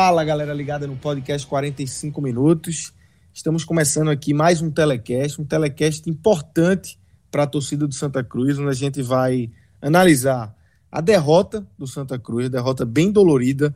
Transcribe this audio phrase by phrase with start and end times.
[0.00, 2.94] Fala galera ligada no podcast 45 minutos.
[3.34, 6.96] Estamos começando aqui mais um telecast, um telecast importante
[7.32, 9.50] para a torcida do Santa Cruz, onde a gente vai
[9.82, 10.54] analisar
[10.88, 13.74] a derrota do Santa Cruz, derrota bem dolorida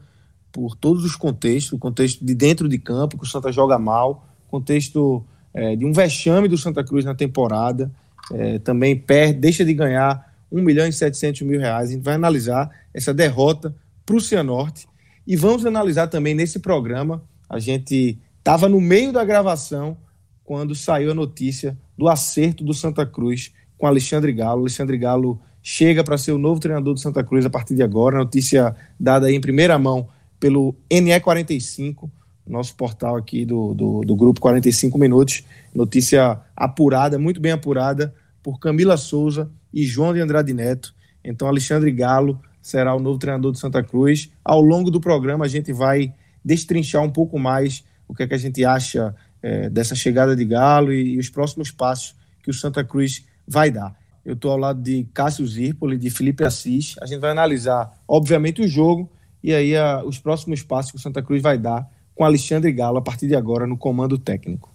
[0.52, 4.24] por todos os contextos, o contexto de dentro de campo, que o Santa joga mal,
[4.48, 7.90] contexto é, de um vexame do Santa Cruz na temporada,
[8.32, 11.88] é, também perde, deixa de ganhar 1 milhão e 700 mil reais.
[11.88, 13.74] A gente vai analisar essa derrota
[14.06, 14.86] para o Cianorte
[15.26, 17.22] e vamos analisar também nesse programa.
[17.48, 19.96] A gente estava no meio da gravação
[20.44, 24.60] quando saiu a notícia do acerto do Santa Cruz com Alexandre Galo.
[24.60, 28.18] Alexandre Galo chega para ser o novo treinador do Santa Cruz a partir de agora.
[28.18, 30.08] Notícia dada em primeira mão
[30.40, 32.10] pelo NE45,
[32.46, 35.44] nosso portal aqui do, do, do grupo 45 Minutos.
[35.72, 38.12] Notícia apurada, muito bem apurada,
[38.42, 40.92] por Camila Souza e João de Andrade Neto.
[41.24, 44.30] Então, Alexandre Galo será o novo treinador do Santa Cruz.
[44.44, 48.34] Ao longo do programa, a gente vai destrinchar um pouco mais o que, é que
[48.34, 52.54] a gente acha é, dessa chegada de Galo e, e, os próximos passos que o
[52.54, 53.94] Santa Cruz vai dar.
[54.24, 56.94] Eu estou ao lado de Cássio Zirpoli, de Felipe Assis.
[57.00, 59.10] A gente vai analisar, obviamente, o jogo
[59.42, 62.98] e aí a, os próximos passos que o Santa Cruz vai dar com Alexandre Galo
[62.98, 64.70] a partir de agora no comando técnico.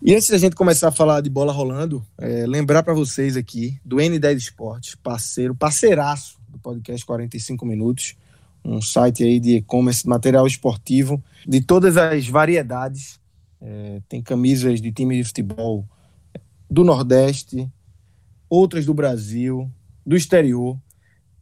[0.00, 3.78] E antes da gente começar a falar de bola rolando, é, lembrar para vocês aqui
[3.84, 8.16] do N10 Esportes, parceiro, parceiraço do podcast 45 Minutos,
[8.64, 13.20] um site aí de e-commerce, material esportivo de todas as variedades.
[13.60, 15.86] É, tem camisas de times de futebol
[16.68, 17.70] do Nordeste,
[18.48, 19.70] outras do Brasil,
[20.04, 20.78] do exterior.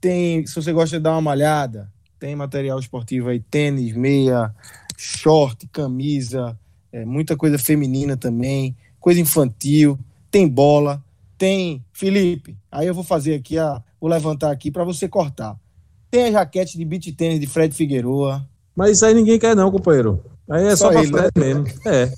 [0.00, 4.54] Tem, se você gosta de dar uma malhada, tem material esportivo aí, tênis, meia,
[4.96, 6.58] short, camisa,
[6.92, 9.98] é, muita coisa feminina também, coisa infantil,
[10.30, 11.02] tem bola,
[11.38, 12.56] tem Felipe.
[12.70, 15.56] Aí eu vou fazer aqui a, vou levantar aqui para você cortar.
[16.10, 18.46] Tem a jaquete de beat tênis de Fred Figueroa.
[18.76, 20.22] Mas isso aí ninguém quer não, companheiro.
[20.50, 21.28] Aí é só, só ele, né?
[21.34, 21.64] mesmo.
[21.86, 22.12] É.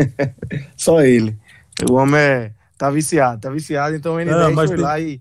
[0.74, 1.36] só ele.
[1.90, 4.76] O homem é, tá viciado, tá viciado, então o N10 não, foi tem...
[4.78, 5.20] lá e,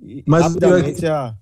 [0.00, 1.34] e mas o pior, é que, a...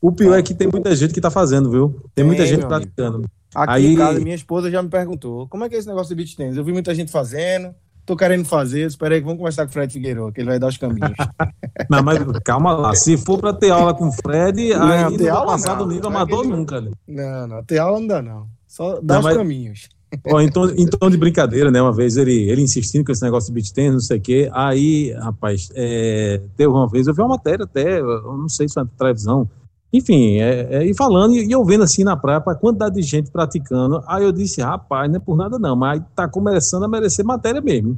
[0.00, 2.02] o pior é que tem muita gente que tá fazendo, viu?
[2.12, 3.24] Tem muita gente praticando.
[3.54, 3.86] Aqui Aí...
[3.92, 6.34] em casa, minha esposa já me perguntou, como é que é esse negócio de beat
[6.36, 6.56] tênis?
[6.56, 7.72] Eu vi muita gente fazendo,
[8.04, 10.58] tô querendo fazer, espera aí que vamos conversar com o Fred Figueiredo, que ele vai
[10.58, 11.10] dar os caminhos.
[11.88, 15.28] não, mas calma lá, se for para ter aula com o Fred, não, aí ter
[15.28, 16.90] não aula passar do nível amador nunca, né?
[17.06, 19.36] Não, não, ter aula não dá não, só dá não, os mas...
[19.36, 19.88] caminhos.
[20.26, 21.82] Ó, então, então, de brincadeira, né?
[21.82, 24.48] Uma vez ele, ele insistindo com esse negócio de beat não sei o quê.
[24.52, 28.74] Aí, rapaz, é, teve uma vez, eu vi uma matéria até, eu não sei se
[28.74, 29.48] foi na televisão,
[29.96, 33.30] enfim, é, é, e falando, e, eu vendo assim na praia, a quantidade de gente
[33.30, 37.24] praticando, aí eu disse, rapaz, não é por nada não, mas tá começando a merecer
[37.24, 37.96] matéria mesmo,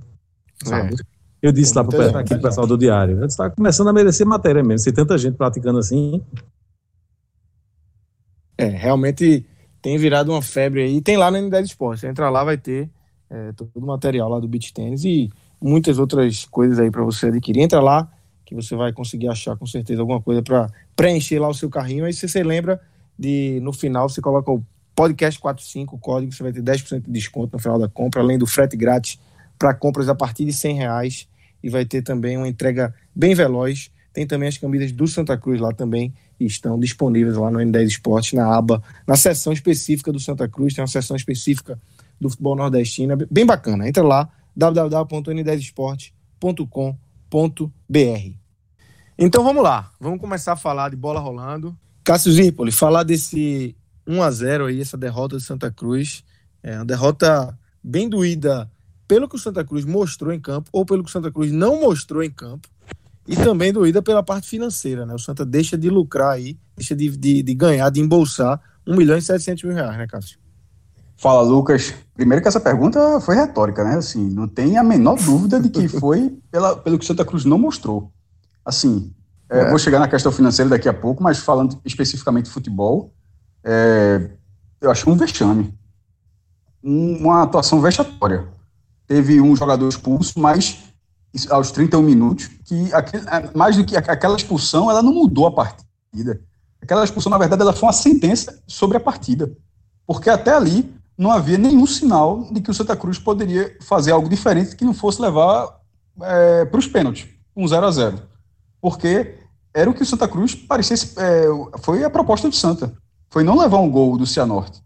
[0.63, 0.95] sabe?
[0.95, 1.17] É.
[1.41, 4.81] Eu disse lá pro, aqui pro pessoal do Diário, está começando a merecer matéria mesmo,
[4.81, 6.21] se tanta gente praticando assim.
[8.59, 9.47] É, realmente
[9.81, 12.91] tem virado uma febre aí, tem lá no N10 Esporte, você entra lá, vai ter
[13.31, 17.29] é, todo o material lá do beach tênis e muitas outras coisas aí para você
[17.29, 17.63] adquirir.
[17.63, 18.07] Entra lá,
[18.47, 22.05] que você vai conseguir achar com certeza alguma coisa para preencher lá o seu carrinho.
[22.05, 22.81] Aí se você lembra
[23.19, 24.63] de no final você coloca o
[24.95, 28.39] podcast 45, o código, você vai ter 10% de desconto no final da compra, além
[28.39, 29.19] do frete grátis
[29.59, 31.27] para compras a partir de 100 reais
[31.63, 33.91] e vai ter também uma entrega bem veloz.
[34.13, 38.33] Tem também as camisas do Santa Cruz lá também estão disponíveis lá no N10 Esportes,
[38.33, 41.79] na aba, na seção específica do Santa Cruz, tem uma seção específica
[42.21, 43.89] do futebol nordestino, é bem bacana.
[43.89, 46.97] Entra lá, www.n10esporte.com
[47.89, 48.35] br
[49.19, 51.77] Então vamos lá, vamos começar a falar de bola rolando.
[52.05, 53.77] Cássio Zirpoli, falar desse
[54.07, 56.23] 1 a 0 aí, essa derrota de Santa Cruz.
[56.63, 58.71] É uma derrota bem doída
[59.07, 61.81] pelo que o Santa Cruz mostrou em campo ou pelo que o Santa Cruz não
[61.81, 62.69] mostrou em campo.
[63.27, 65.13] E também doída pela parte financeira, né?
[65.13, 69.19] O Santa deixa de lucrar aí, deixa de, de, de ganhar, de embolsar 1 milhão
[69.19, 70.39] e 700 mil reais, né, Cássio?
[71.17, 71.95] Fala, Lucas.
[72.15, 73.97] Primeiro que essa pergunta foi retórica, né?
[73.97, 77.59] Assim, não tem a menor dúvida de que foi pela, pelo que Santa Cruz não
[77.59, 78.13] mostrou.
[78.65, 79.13] Assim,
[79.49, 79.71] É, é.
[79.71, 83.13] Vou chegar na questão financeira daqui a pouco, mas falando especificamente de futebol,
[83.65, 84.31] é,
[84.81, 85.73] eu acho um vexame.
[86.83, 88.49] Um, uma atuação vexatória.
[89.07, 90.83] Teve um jogador expulso, mas
[91.51, 93.25] aos 31 minutos, que aquele,
[93.55, 96.41] mais do que aquela expulsão, ela não mudou a partida.
[96.81, 99.53] Aquela expulsão, na verdade, ela foi uma sentença sobre a partida.
[100.07, 104.29] Porque até ali não havia nenhum sinal de que o Santa Cruz poderia fazer algo
[104.29, 105.81] diferente que não fosse levar
[106.23, 108.23] é, para os pênaltis, um 0 a 0
[108.81, 109.35] Porque
[109.73, 110.97] era o que o Santa Cruz parecia.
[111.19, 111.47] É,
[111.79, 112.95] foi a proposta do Santa.
[113.31, 114.83] Foi não levar um gol do Cianorte.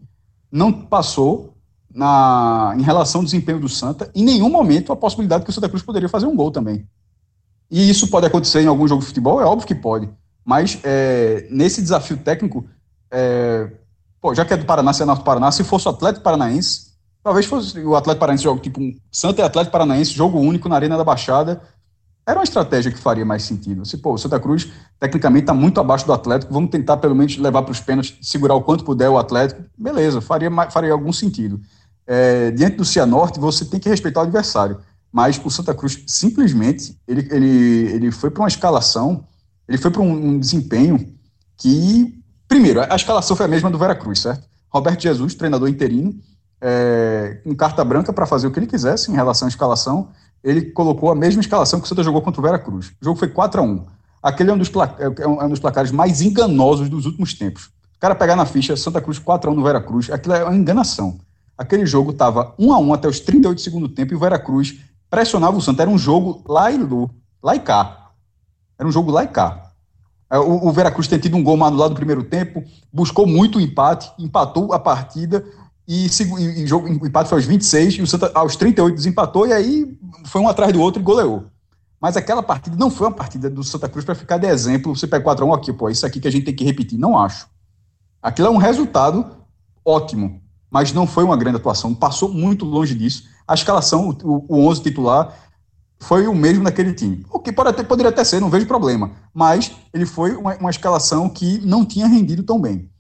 [0.50, 1.54] Não passou
[1.92, 5.68] na, em relação ao desempenho do Santa, em nenhum momento a possibilidade que o Santa
[5.68, 6.86] Cruz poderia fazer um gol também.
[7.70, 9.40] E isso pode acontecer em algum jogo de futebol?
[9.40, 10.08] É óbvio que pode.
[10.44, 12.64] Mas é, nesse desafio técnico,
[13.10, 13.70] é,
[14.20, 16.90] pô, já que é do Paraná, se é do Paraná, se fosse o Atlético Paranaense,
[17.22, 20.76] talvez fosse o Atlético Paranaense jogo tipo um Santa e Atlético Paranaense, jogo único na
[20.76, 21.62] Arena da Baixada,
[22.26, 23.84] era uma estratégia que faria mais sentido.
[23.84, 24.70] Se, pô, o Santa Cruz,
[25.00, 28.54] tecnicamente, está muito abaixo do Atlético, vamos tentar pelo menos levar para os pênaltis, segurar
[28.54, 31.60] o quanto puder o Atlético, beleza, faria, faria algum sentido.
[32.06, 34.78] É, diante do Cianorte, você tem que respeitar o adversário.
[35.12, 37.46] Mas o Santa Cruz, simplesmente, ele, ele,
[37.94, 39.24] ele foi para uma escalação,
[39.68, 41.16] ele foi para um, um desempenho
[41.56, 42.19] que
[42.50, 44.44] Primeiro, a escalação foi a mesma do Veracruz, certo?
[44.68, 46.12] Roberto Jesus, treinador interino,
[46.60, 50.08] é, com carta branca para fazer o que ele quisesse em relação à escalação.
[50.42, 52.88] Ele colocou a mesma escalação que o Santa jogou contra o Veracruz.
[53.00, 53.86] O jogo foi 4 a 1
[54.20, 57.66] Aquele é um dos, é, é um dos placares mais enganosos dos últimos tempos.
[57.96, 60.56] O cara pegar na ficha Santa Cruz 4 a 1 no Veracruz, aquilo é uma
[60.56, 61.20] enganação.
[61.56, 64.76] Aquele jogo estava 1 a 1 até os 38 do tempo e o Veracruz
[65.08, 65.82] pressionava o Santa.
[65.82, 66.80] Era um jogo lá e,
[67.40, 68.10] lá e cá.
[68.76, 69.69] Era um jogo lá e cá.
[70.30, 72.62] É, o, o Veracruz tem tido um gol anulado no primeiro tempo,
[72.92, 75.44] buscou muito o empate, empatou a partida
[75.88, 79.46] e, e, e jogo, o empate foi aos 26 e o Santa aos 38 desempatou
[79.46, 81.46] e aí foi um atrás do outro e goleou.
[82.00, 84.96] Mas aquela partida não foi uma partida do Santa Cruz para ficar de exemplo.
[84.96, 86.98] Você pega 4 a 1 aqui, pô, isso aqui que a gente tem que repetir.
[86.98, 87.46] Não acho.
[88.22, 89.26] Aquilo é um resultado
[89.84, 90.40] ótimo,
[90.70, 91.94] mas não foi uma grande atuação.
[91.94, 93.24] Passou muito longe disso.
[93.46, 95.34] A escalação, o, o 11 titular,
[96.00, 97.24] foi o mesmo naquele time.
[97.30, 99.12] O que pode até, poderia até ser, não vejo problema.
[99.32, 102.90] Mas ele foi uma, uma escalação que não tinha rendido tão bem.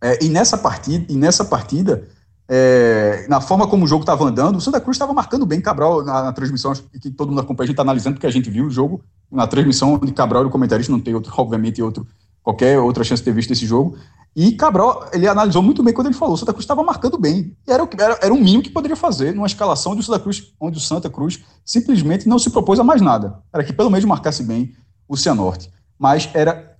[0.00, 2.08] É, e nessa partida, e nessa partida
[2.48, 6.04] é, na forma como o jogo estava andando, o Santa Cruz estava marcando bem Cabral
[6.04, 8.66] na, na transmissão, que todo mundo acompanha, a gente está analisando, porque a gente viu
[8.66, 12.06] o jogo na transmissão de Cabral e o comentarista, não tem outro, obviamente, outro,
[12.42, 13.96] qualquer outra chance de ter visto esse jogo.
[14.34, 17.54] E Cabral, ele analisou muito bem quando ele falou: o Santa Cruz estava marcando bem.
[17.66, 20.54] E era, era, era o mínimo que poderia fazer numa escalação onde o Santa Cruz,
[20.58, 23.42] onde o Santa Cruz simplesmente não se propôs a mais nada.
[23.52, 24.74] Era que pelo menos marcasse bem
[25.06, 25.70] o Cianorte.
[25.98, 26.76] Mas era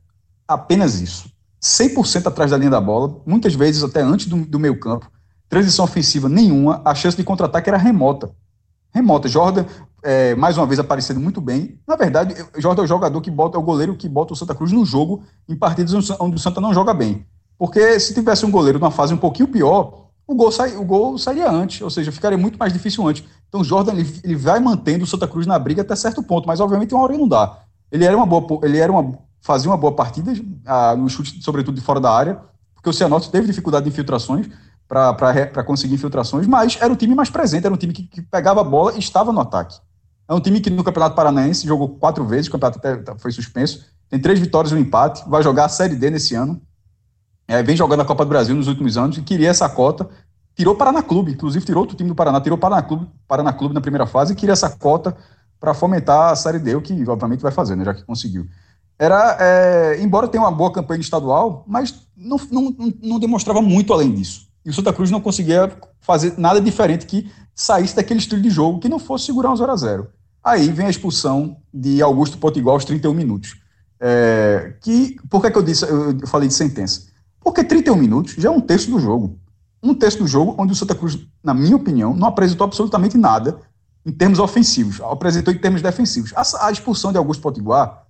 [0.49, 1.31] apenas isso.
[1.62, 5.10] 100% atrás da linha da bola, muitas vezes até antes do, do meio campo.
[5.48, 8.34] Transição ofensiva nenhuma, a chance de contra-ataque era remota.
[8.93, 9.28] Remota.
[9.28, 9.66] Jordan,
[10.02, 11.78] é, mais uma vez, aparecendo muito bem.
[11.87, 14.55] Na verdade, Jordan é o jogador que bota, é o goleiro que bota o Santa
[14.55, 17.25] Cruz no jogo em partidas onde o Santa não joga bem.
[17.58, 21.19] Porque se tivesse um goleiro numa fase um pouquinho pior, o gol, sai, o gol
[21.19, 23.25] sairia antes, ou seja, ficaria muito mais difícil antes.
[23.49, 26.46] Então o Jordan ele, ele vai mantendo o Santa Cruz na briga até certo ponto,
[26.46, 27.58] mas obviamente uma hora não dá.
[27.90, 30.32] Ele era uma boa, ele era uma fazia uma boa partida
[30.64, 32.40] ah, no chute, sobretudo de fora da área,
[32.75, 34.48] porque o Cianorte teve dificuldade de infiltrações
[34.88, 38.60] para conseguir infiltrações, mas era o time mais presente, era um time que, que, pegava
[38.60, 39.76] a bola e estava no ataque.
[40.28, 43.84] É um time que no Campeonato Paranaense jogou quatro vezes, o campeonato até foi suspenso,
[44.08, 46.60] tem três vitórias e um empate, vai jogar a Série D nesse ano,
[47.53, 50.09] é, vem jogando a Copa do Brasil nos últimos anos e queria essa cota.
[50.56, 53.81] Tirou Paraná Clube, inclusive tirou outro time do Paraná, tirou Paraná Clube, Paraná Clube na
[53.82, 55.15] primeira fase e queria essa cota
[55.61, 58.47] para fomentar a Série D, o que obviamente vai fazer, né, já que conseguiu.
[58.99, 64.15] Era, é, embora tenha uma boa campanha estadual, mas não, não, não demonstrava muito além
[64.15, 64.49] disso.
[64.65, 68.79] E o Santa Cruz não conseguia fazer nada diferente que saísse daquele estilo de jogo
[68.79, 70.09] que não fosse segurar um 0 a 0
[70.43, 73.56] Aí vem a expulsão de Augusto Potigual aos 31 minutos.
[74.01, 77.11] É, que, por que, que eu, disse, eu falei de sentença?
[77.43, 79.39] Porque 31 minutos já é um terço do jogo.
[79.82, 83.58] Um terço do jogo onde o Santa Cruz, na minha opinião, não apresentou absolutamente nada
[84.05, 86.32] em termos ofensivos, apresentou em termos defensivos.
[86.34, 88.05] A, a expulsão de Augusto Potiguar,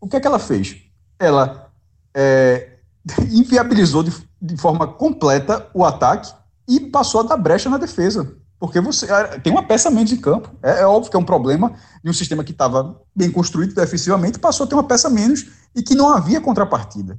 [0.00, 0.76] o que é que ela fez?
[1.18, 1.70] Ela
[2.14, 2.78] é,
[3.30, 6.32] inviabilizou de, de forma completa o ataque
[6.68, 8.36] e passou a dar brecha na defesa.
[8.58, 9.08] Porque você
[9.42, 10.48] tem uma peça menos em campo.
[10.62, 14.38] É, é, óbvio que é um problema de um sistema que estava bem construído defensivamente,
[14.38, 17.18] passou a ter uma peça menos e que não havia contrapartida.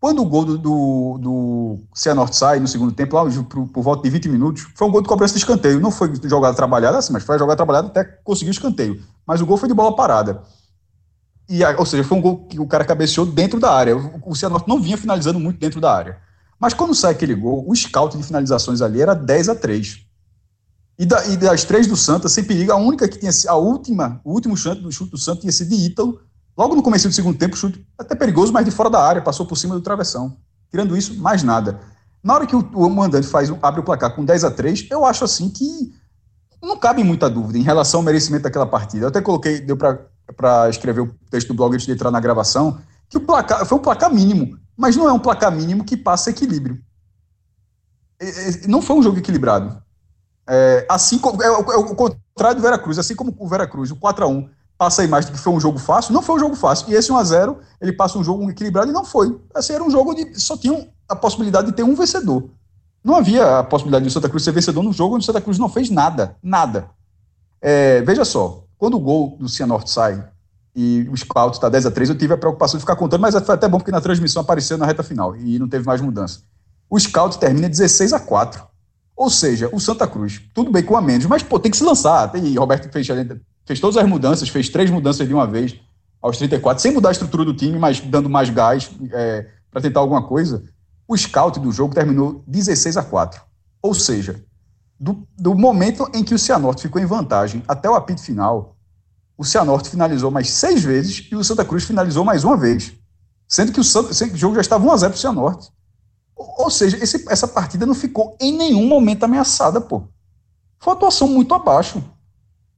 [0.00, 4.02] Quando o gol do, do, do Cianorte sai no segundo tempo, lá por, por volta
[4.02, 5.78] de 20 minutos, foi um gol de cobrança de escanteio.
[5.78, 9.02] Não foi jogada trabalhada assim, mas foi jogada trabalhada até conseguir o escanteio.
[9.26, 10.42] Mas o gol foi de bola parada.
[11.46, 13.94] E, ou seja, foi um gol que o cara cabeceou dentro da área.
[14.24, 16.18] O, Cianorte não vinha finalizando muito dentro da área.
[16.58, 20.06] Mas quando sai aquele gol, o scout de finalizações ali era 10 a 3.
[20.98, 24.20] E, da, e das três do Santa, sem perigo, a única que tinha a última,
[24.24, 26.20] o último chute do chute do Santa tinha sido de Ítalo,
[26.60, 29.46] Logo no começo do segundo tempo, chute até perigoso, mas de fora da área, passou
[29.46, 30.36] por cima do travessão.
[30.70, 31.80] Tirando isso, mais nada.
[32.22, 35.06] Na hora que o, o mandante faz, abre o placar com 10 a 3 eu
[35.06, 35.64] acho assim que
[36.62, 39.06] não cabe muita dúvida em relação ao merecimento daquela partida.
[39.06, 42.78] Eu até coloquei, deu para escrever o texto do blog antes de entrar na gravação,
[43.08, 46.28] que o placar foi um placar mínimo, mas não é um placar mínimo que passa
[46.28, 46.78] equilíbrio.
[48.68, 49.82] Não foi um jogo equilibrado.
[50.46, 54.24] É, assim como, é, é, o contrário do Veracruz, assim como o Veracruz, o 4
[54.26, 56.56] a 1 passa a imagem de que foi um jogo fácil, não foi um jogo
[56.56, 56.88] fácil.
[56.88, 59.38] E esse 1 a 0 ele passa um jogo equilibrado e não foi.
[59.54, 62.48] Assim, era um jogo de só tinha a possibilidade de ter um vencedor.
[63.04, 65.68] Não havia a possibilidade de Santa Cruz ser vencedor no jogo onde Santa Cruz não
[65.68, 66.88] fez nada, nada.
[67.60, 70.26] É, veja só, quando o gol do Cianorte sai
[70.74, 73.34] e o scout está 10 a 3 eu tive a preocupação de ficar contando, mas
[73.34, 76.40] foi até bom porque na transmissão apareceu na reta final e não teve mais mudança.
[76.88, 78.66] O scout termina 16 a 4
[79.14, 81.84] Ou seja, o Santa Cruz, tudo bem com a menos, mas pô, tem que se
[81.84, 82.32] lançar.
[82.32, 83.06] Tem Roberto fez
[83.70, 85.76] fez todas as mudanças, fez três mudanças de uma vez
[86.20, 90.00] aos 34, sem mudar a estrutura do time, mas dando mais gás é, para tentar
[90.00, 90.64] alguma coisa.
[91.06, 93.40] O scout do jogo terminou 16 a 4.
[93.80, 94.44] Ou seja,
[94.98, 98.76] do, do momento em que o Cianorte ficou em vantagem até o apito final,
[99.38, 102.92] o Cianorte finalizou mais seis vezes e o Santa Cruz finalizou mais uma vez.
[103.46, 105.70] Sendo que o, Santa, sendo que o jogo já estava 1x0 para o Cianorte.
[106.34, 110.02] Ou, ou seja, esse, essa partida não ficou em nenhum momento ameaçada, pô.
[110.80, 112.02] Foi uma atuação muito abaixo.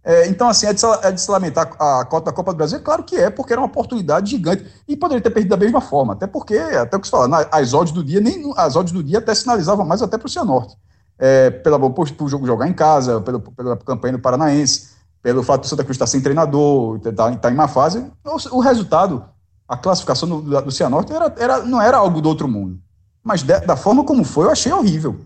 [0.04, 2.80] É, então, assim, é de, é de, se lamentar a cota da Copa do Brasil?
[2.80, 4.66] Claro que é, porque era uma oportunidade gigante.
[4.88, 7.72] E poderia ter perdido da mesma forma, até porque, até o que você fala, as
[7.72, 10.76] odds do dia, nem as odds do dia até sinalizavam mais até para o Cianorte.
[11.18, 14.90] É, pela por, por jogo jogar em casa, pelo, pela campanha do Paranaense,
[15.22, 18.04] pelo fato do Santa Cruz estar sem treinador, estar tá, tá em má fase.
[18.24, 19.24] O, o, resultado,
[19.68, 22.80] a classificação do, do Cianorte era, era, não era algo do outro mundo.
[23.22, 25.20] Mas de, da forma como foi, eu achei horrível.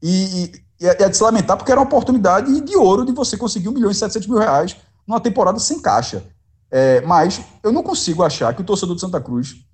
[0.00, 3.36] E, e é, é de se lamentar porque era uma oportunidade de ouro de você
[3.36, 6.24] conseguir 1 milhão e 700 mil reais numa temporada sem caixa.
[6.70, 9.66] É, mas eu não consigo achar que o torcedor de Santa Cruz está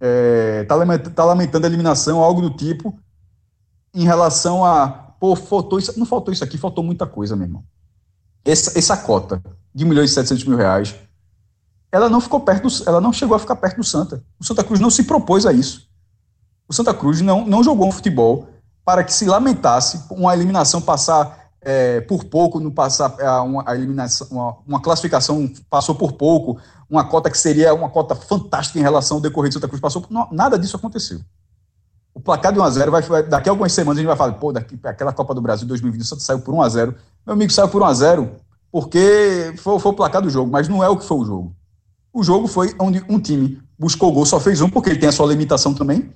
[0.00, 2.98] é, tá lamentando, tá lamentando a eliminação, algo do tipo,
[3.94, 4.88] em relação a,
[5.20, 7.64] pô, faltou isso, não faltou isso aqui, faltou muita coisa, meu irmão.
[8.44, 9.40] Essa, essa cota
[9.72, 10.96] de 1 milhão e 700 mil reais,
[11.92, 14.24] ela não ficou perto, do, ela não chegou a ficar perto do Santa.
[14.40, 15.88] O Santa Cruz não se propôs a isso.
[16.66, 18.48] O Santa Cruz não, não jogou um futebol
[18.84, 23.74] para que se lamentasse uma eliminação passar é, por pouco, não passar é, uma, a
[23.74, 26.58] eliminação, uma, uma, classificação passou por pouco,
[26.90, 30.04] uma cota que seria uma cota fantástica em relação ao decorrer de Santa Cruz passou,
[30.10, 31.20] não, nada disso aconteceu.
[32.14, 34.52] O placar de 1x0 vai, vai, daqui a algumas semanas a gente vai falar, pô,
[34.52, 36.94] daqui, aquela Copa do Brasil 2020 Santa saiu por 1x0.
[37.24, 38.28] Meu amigo saiu por 1x0
[38.70, 41.54] porque foi, foi o placar do jogo, mas não é o que foi o jogo.
[42.12, 45.08] O jogo foi onde um time buscou o gol, só fez um, porque ele tem
[45.08, 46.12] a sua limitação também,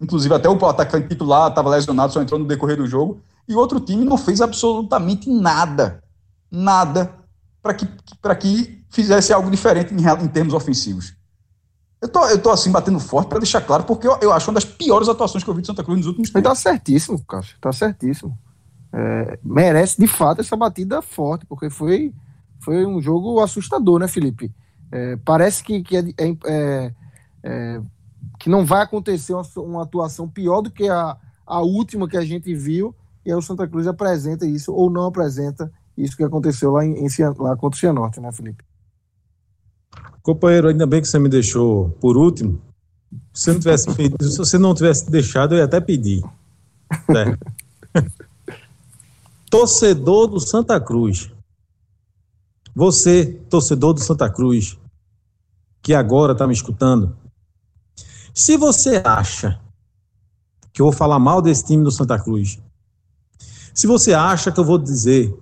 [0.00, 3.20] Inclusive, até o atacante titular estava lesionado, só entrou no decorrer do jogo.
[3.48, 6.02] E o outro time não fez absolutamente nada.
[6.50, 7.14] Nada
[7.62, 7.86] para que,
[8.48, 11.14] que fizesse algo diferente em, em termos ofensivos.
[12.00, 14.54] Eu tô, eu tô assim batendo forte para deixar claro, porque eu, eu, acho uma
[14.54, 16.48] das piores atuações que eu vi de Santa Cruz nos últimos tempos.
[16.48, 17.56] Tá certíssimo, Cássio.
[17.60, 18.38] Tá certíssimo.
[18.92, 22.14] É, merece de fato essa batida forte, porque foi,
[22.60, 24.54] foi um jogo assustador, né, Felipe?
[24.92, 26.04] É, parece que, que é,
[26.46, 26.94] é,
[27.42, 27.80] é
[28.48, 32.24] que não vai acontecer uma, uma, atuação pior do que a, a última que a
[32.24, 36.70] gente viu, e aí o Santa Cruz apresenta isso ou não apresenta isso que aconteceu
[36.70, 38.64] lá, em, em lá contra o Cianorte, né, Felipe?
[40.22, 42.58] Companheiro, ainda bem que você me deixou por último.
[43.34, 43.86] Se não tivesse,
[44.22, 46.22] se você não tivesse deixado, eu ia até pedir.
[49.50, 51.30] Torcedor do Santa Cruz.
[52.74, 54.78] Você, torcedor do Santa Cruz,
[55.82, 57.14] que agora está me escutando,
[58.38, 59.60] se você acha
[60.72, 62.60] que eu vou falar mal desse time do Santa Cruz,
[63.74, 65.36] se você acha que eu vou dizer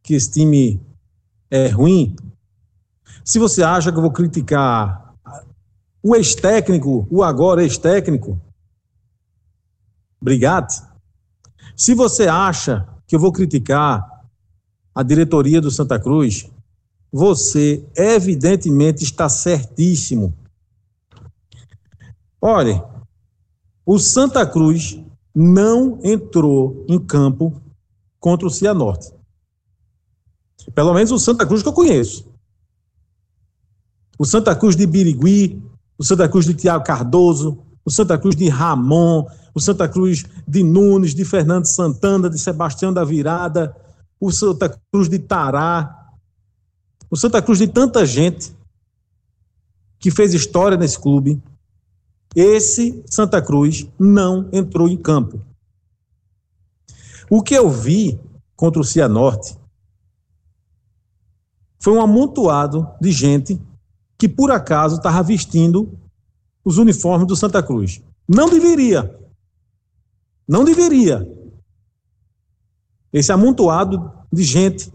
[0.00, 0.80] que esse time
[1.50, 2.14] é ruim,
[3.24, 5.12] se você acha que eu vou criticar
[6.00, 8.40] o ex-técnico, o agora ex-técnico,
[10.22, 10.80] Brigatti,
[11.74, 14.08] se você acha que eu vou criticar
[14.94, 16.48] a diretoria do Santa Cruz,
[17.10, 20.32] você evidentemente está certíssimo
[22.48, 22.80] Olha,
[23.84, 25.02] o Santa Cruz
[25.34, 27.60] não entrou em campo
[28.20, 29.12] contra o Cianorte.
[30.72, 32.24] Pelo menos o Santa Cruz que eu conheço.
[34.16, 35.60] O Santa Cruz de Birigui,
[35.98, 40.62] o Santa Cruz de Tiago Cardoso, o Santa Cruz de Ramon, o Santa Cruz de
[40.62, 43.76] Nunes, de Fernando Santana, de Sebastião da Virada,
[44.20, 46.12] o Santa Cruz de Tará,
[47.10, 48.54] o Santa Cruz de tanta gente
[49.98, 51.42] que fez história nesse clube,
[52.36, 55.40] esse Santa Cruz não entrou em campo.
[57.30, 58.20] O que eu vi
[58.54, 59.56] contra o Cianorte
[61.80, 63.58] foi um amontoado de gente
[64.18, 65.98] que por acaso estava vestindo
[66.62, 68.02] os uniformes do Santa Cruz.
[68.28, 69.18] Não deveria.
[70.46, 71.26] Não deveria.
[73.12, 74.92] Esse amontoado de gente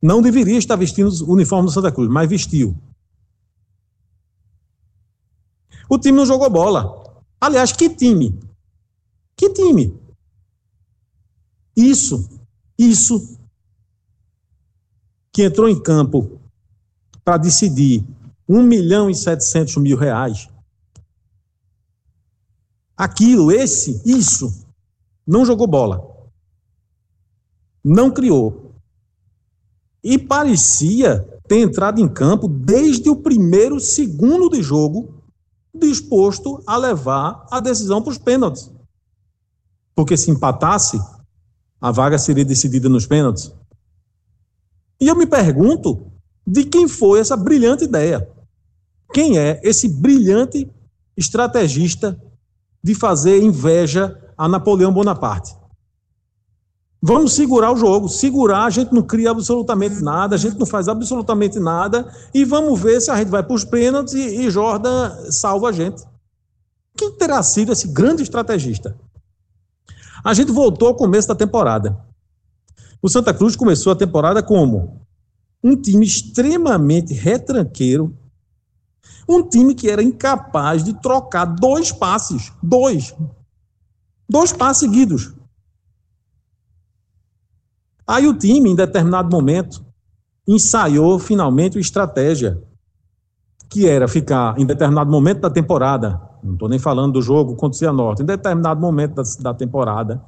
[0.00, 2.74] não deveria estar vestindo os uniformes do Santa Cruz, mas vestiu.
[5.88, 7.02] O time não jogou bola.
[7.40, 8.38] Aliás, que time?
[9.36, 9.98] Que time?
[11.76, 12.28] Isso,
[12.78, 13.38] isso
[15.32, 16.38] que entrou em campo
[17.24, 18.04] para decidir
[18.48, 20.48] 1 milhão e 700 mil reais.
[22.96, 24.66] Aquilo, esse, isso,
[25.26, 26.12] não jogou bola.
[27.82, 28.72] Não criou.
[30.04, 35.21] E parecia ter entrado em campo desde o primeiro segundo de jogo,
[35.74, 38.70] disposto a levar a decisão para os pênaltis.
[39.94, 41.00] Porque se empatasse,
[41.80, 43.52] a vaga seria decidida nos pênaltis.
[45.00, 46.06] E eu me pergunto
[46.46, 48.28] de quem foi essa brilhante ideia.
[49.12, 50.70] Quem é esse brilhante
[51.16, 52.20] estrategista
[52.82, 55.56] de fazer inveja a Napoleão Bonaparte?
[57.04, 58.08] Vamos segurar o jogo.
[58.08, 62.80] Segurar, a gente não cria absolutamente nada, a gente não faz absolutamente nada e vamos
[62.80, 66.04] ver se a gente vai para os pênaltis e, e Jordan salva a gente.
[66.96, 68.96] Quem terá sido esse grande estrategista?
[70.22, 71.98] A gente voltou ao começo da temporada.
[73.02, 75.00] O Santa Cruz começou a temporada como?
[75.64, 78.16] Um time extremamente retranqueiro,
[79.28, 83.12] um time que era incapaz de trocar dois passes, dois,
[84.28, 85.32] dois passes seguidos.
[88.12, 89.82] Aí o time, em determinado momento,
[90.46, 92.62] ensaiou finalmente uma estratégia,
[93.70, 97.74] que era ficar, em determinado momento da temporada, não estou nem falando do jogo contra
[97.74, 100.22] o Cianorte, em determinado momento da, da temporada,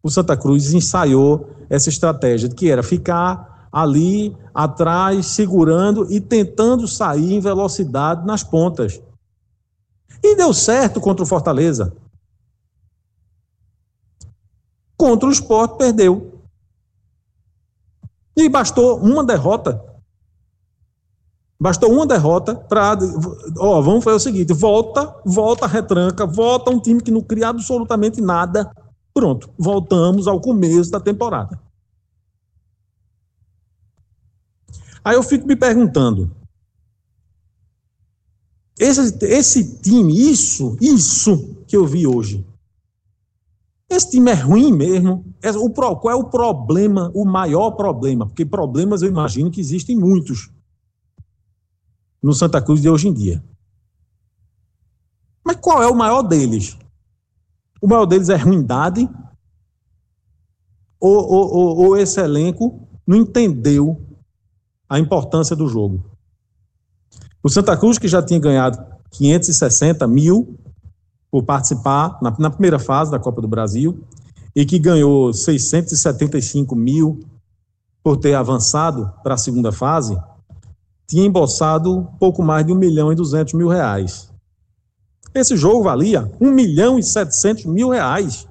[0.00, 7.34] o Santa Cruz ensaiou essa estratégia, que era ficar ali atrás, segurando e tentando sair
[7.34, 9.02] em velocidade nas pontas.
[10.22, 11.92] E deu certo contra o Fortaleza.
[14.96, 16.33] Contra o Sport, perdeu.
[18.36, 19.82] E bastou uma derrota.
[21.60, 22.98] Bastou uma derrota para.
[23.58, 28.20] Ó, vamos fazer o seguinte: volta, volta, retranca, volta um time que não cria absolutamente
[28.20, 28.70] nada.
[29.12, 31.60] Pronto, voltamos ao começo da temporada.
[35.04, 36.30] Aí eu fico me perguntando:
[38.78, 42.44] esse, esse time, isso, isso que eu vi hoje,
[43.94, 45.24] esse time é ruim mesmo.
[45.42, 48.26] É, o, qual é o problema, o maior problema?
[48.26, 50.50] Porque problemas eu imagino que existem muitos
[52.22, 53.44] no Santa Cruz de hoje em dia.
[55.44, 56.76] Mas qual é o maior deles?
[57.80, 59.08] O maior deles é ruindade?
[60.98, 64.00] Ou, ou, ou, ou esse elenco não entendeu
[64.88, 66.02] a importância do jogo?
[67.42, 70.58] O Santa Cruz, que já tinha ganhado 560 mil
[71.34, 74.06] por participar na, na, primeira fase da Copa do Brasil
[74.54, 77.26] e que ganhou 675 mil
[78.04, 80.16] por ter avançado para a segunda fase,
[81.08, 84.32] tinha embolsado pouco mais de 1 milhão e 200 mil reais.
[85.34, 88.46] Esse jogo valia 1 milhão e 700 mil reais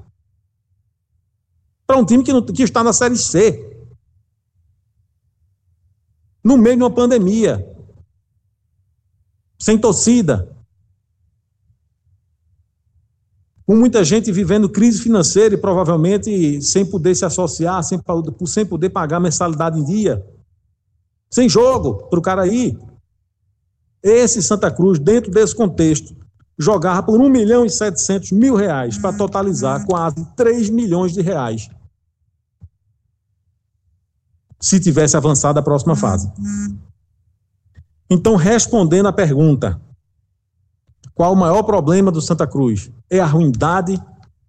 [1.88, 3.88] para um time que, não, que está na Série C.
[6.44, 7.66] No meio de uma pandemia,
[9.58, 10.53] sem torcida,
[13.66, 18.00] com muita gente vivendo crise financeira e provavelmente sem poder se associar, sem,
[18.46, 20.26] sem poder pagar mensalidade em dia,
[21.30, 22.78] sem jogo para o cara ir.
[24.02, 26.14] Esse Santa Cruz, dentro desse contexto,
[26.58, 31.70] jogava por 1 milhão e 700 mil reais para totalizar quase 3 milhões de reais.
[34.60, 36.30] Se tivesse avançado a próxima fase.
[38.10, 39.82] Então, respondendo à pergunta,
[41.16, 42.92] qual o maior problema do Santa Cruz?
[43.10, 44.02] É a ruindade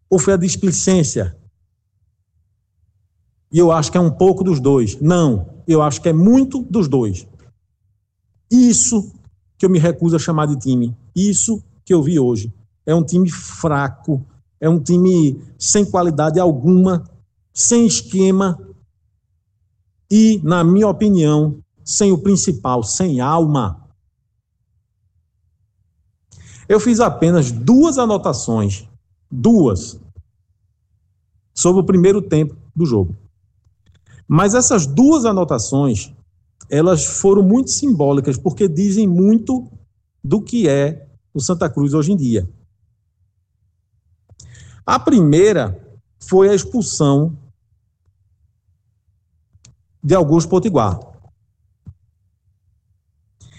[0.08, 1.36] ou foi a displicência?
[3.52, 5.00] E eu acho que é um pouco dos dois.
[5.00, 7.26] Não, eu acho que é muito dos dois.
[8.50, 9.12] Isso
[9.56, 10.96] que eu me recuso a chamar de time.
[11.14, 12.52] Isso que eu vi hoje.
[12.86, 14.24] É um time fraco,
[14.60, 17.04] é um time sem qualidade alguma,
[17.52, 18.58] sem esquema
[20.10, 23.83] e, na minha opinião, sem o principal, sem alma.
[26.68, 28.88] Eu fiz apenas duas anotações,
[29.30, 29.98] duas,
[31.54, 33.16] sobre o primeiro tempo do jogo.
[34.26, 36.12] Mas essas duas anotações,
[36.70, 39.70] elas foram muito simbólicas, porque dizem muito
[40.22, 42.48] do que é o Santa Cruz hoje em dia.
[44.86, 45.80] A primeira
[46.18, 47.36] foi a expulsão
[50.02, 51.00] de Augusto Potiguar.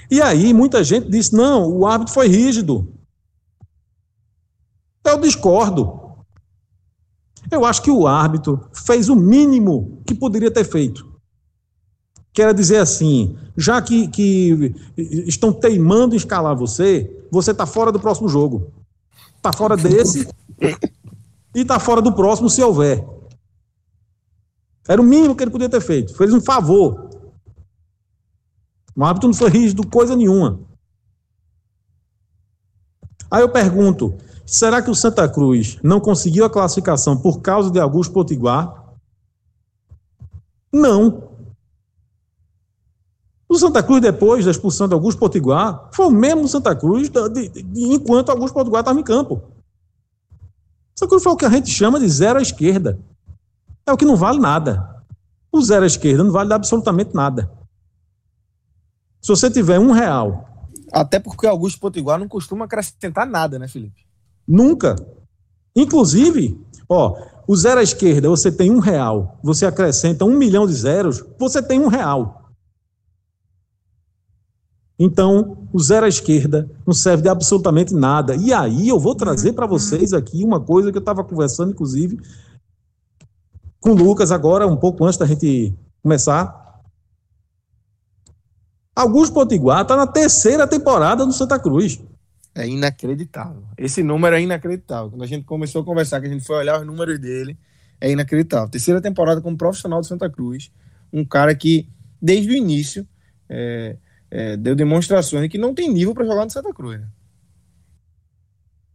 [0.10, 2.88] E aí muita gente disse: não, o árbitro foi rígido.
[5.06, 6.02] Eu discordo.
[7.52, 11.16] Eu acho que o árbitro fez o mínimo que poderia ter feito.
[12.34, 18.00] Quer dizer assim, já que, que estão teimando em escalar você, você está fora do
[18.00, 18.74] próximo jogo.
[19.38, 20.28] Está fora desse
[21.54, 23.08] e está fora do próximo se houver.
[24.88, 26.16] Era o mínimo que ele podia ter feito.
[26.16, 27.10] Fez um favor.
[28.96, 30.60] O árbitro não foi rígido, coisa nenhuma.
[33.30, 34.16] Aí eu pergunto:
[34.46, 38.86] será que o Santa Cruz não conseguiu a classificação por causa de Augusto Potiguar?
[40.72, 41.30] Não.
[43.48, 47.30] O Santa Cruz, depois da expulsão de Augusto Potiguar, foi o mesmo Santa Cruz de,
[47.30, 49.36] de, de, enquanto Augusto Potiguar estava em campo.
[49.36, 53.00] O Santa Cruz foi o que a gente chama de zero à esquerda.
[53.86, 55.04] É o que não vale nada.
[55.52, 57.52] O zero à esquerda não vale absolutamente nada.
[59.22, 60.50] Se você tiver um real.
[60.92, 64.05] Até porque Augusto Potiguar não costuma acrescentar nada, né, Felipe?
[64.48, 64.96] Nunca.
[65.76, 70.74] Inclusive, ó, o zero à esquerda, você tem um real, você acrescenta um milhão de
[70.74, 72.52] zeros, você tem um real.
[74.98, 78.36] Então, o zero à esquerda não serve de absolutamente nada.
[78.36, 82.18] E aí eu vou trazer para vocês aqui uma coisa que eu estava conversando, inclusive,
[83.82, 86.82] com o Lucas agora, um pouco antes da gente começar.
[88.96, 92.00] Augusto Potiguar está na terceira temporada no Santa Cruz.
[92.56, 93.64] É inacreditável.
[93.78, 95.10] Esse número é inacreditável.
[95.10, 97.58] Quando a gente começou a conversar, que a gente foi olhar os números dele,
[98.00, 98.70] é inacreditável.
[98.70, 100.72] Terceira temporada como profissional do Santa Cruz.
[101.12, 101.90] Um cara que,
[102.22, 103.06] desde o início,
[103.50, 103.98] é,
[104.32, 107.00] é, deu demonstrações de que não tem nível para jogar no Santa Cruz.
[107.00, 107.08] Né?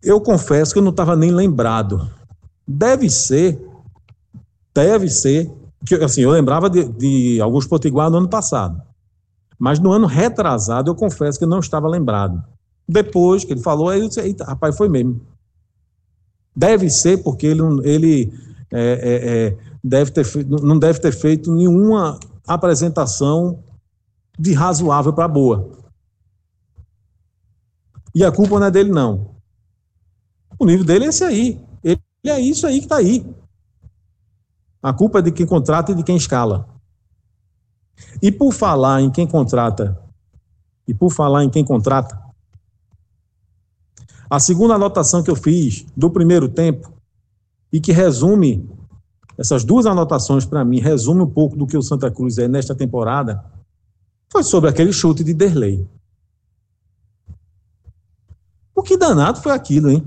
[0.03, 2.11] Eu confesso que eu não estava nem lembrado.
[2.67, 3.61] Deve ser
[4.75, 5.51] deve ser,
[5.85, 8.81] que assim, eu lembrava de, de alguns potiguar no ano passado,
[9.59, 12.43] mas no ano retrasado eu confesso que não estava lembrado.
[12.91, 15.21] Depois que ele falou, aí eu disse, Eita, rapaz, foi mesmo.
[16.55, 18.33] Deve ser porque ele, ele
[18.73, 23.63] é, é, é, deve ter, não deve ter feito nenhuma apresentação
[24.37, 25.71] de razoável para boa.
[28.13, 29.37] E a culpa não é dele, não.
[30.59, 31.65] O nível dele é esse aí.
[31.85, 33.25] Ele é isso aí que está aí.
[34.83, 36.69] A culpa é de quem contrata e de quem escala.
[38.21, 39.97] E por falar em quem contrata,
[40.89, 42.30] e por falar em quem contrata,
[44.31, 46.93] a segunda anotação que eu fiz do primeiro tempo,
[47.73, 48.69] e que resume,
[49.39, 52.75] essas duas anotações para mim, resume um pouco do que o Santa Cruz é nesta
[52.75, 53.45] temporada,
[54.31, 55.87] foi sobre aquele chute de Derlei.
[58.75, 60.05] O que danado foi aquilo, hein?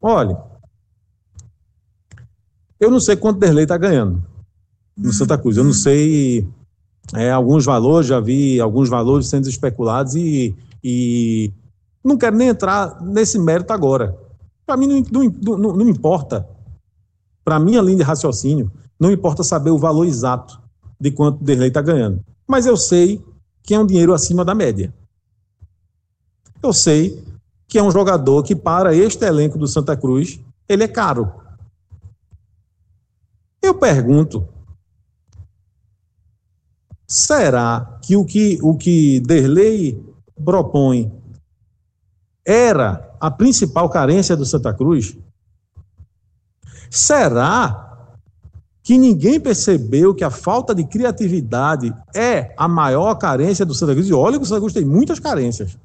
[0.00, 0.42] Olha,
[2.80, 4.22] eu não sei quanto Derlei está ganhando
[4.96, 5.56] no Santa Cruz.
[5.56, 6.48] Eu não sei
[7.14, 11.52] é, alguns valores, já vi alguns valores sendo especulados e, e
[12.08, 14.18] não quero nem entrar nesse mérito agora.
[14.66, 16.48] Para mim não, não, não, não importa.
[17.44, 20.60] Para mim, linha de raciocínio, não importa saber o valor exato
[21.00, 22.22] de quanto Derlei está ganhando.
[22.46, 23.24] Mas eu sei
[23.62, 24.92] que é um dinheiro acima da média.
[26.62, 27.24] Eu sei
[27.66, 31.32] que é um jogador que, para este elenco do Santa Cruz, ele é caro.
[33.62, 34.48] Eu pergunto,
[37.06, 40.02] será que o que, o que Derlei
[40.44, 41.12] propõe
[42.48, 45.14] era a principal carência do Santa Cruz?
[46.90, 48.08] Será
[48.82, 54.08] que ninguém percebeu que a falta de criatividade é a maior carência do Santa Cruz?
[54.08, 55.76] E olha que o Santa Cruz tem muitas carências.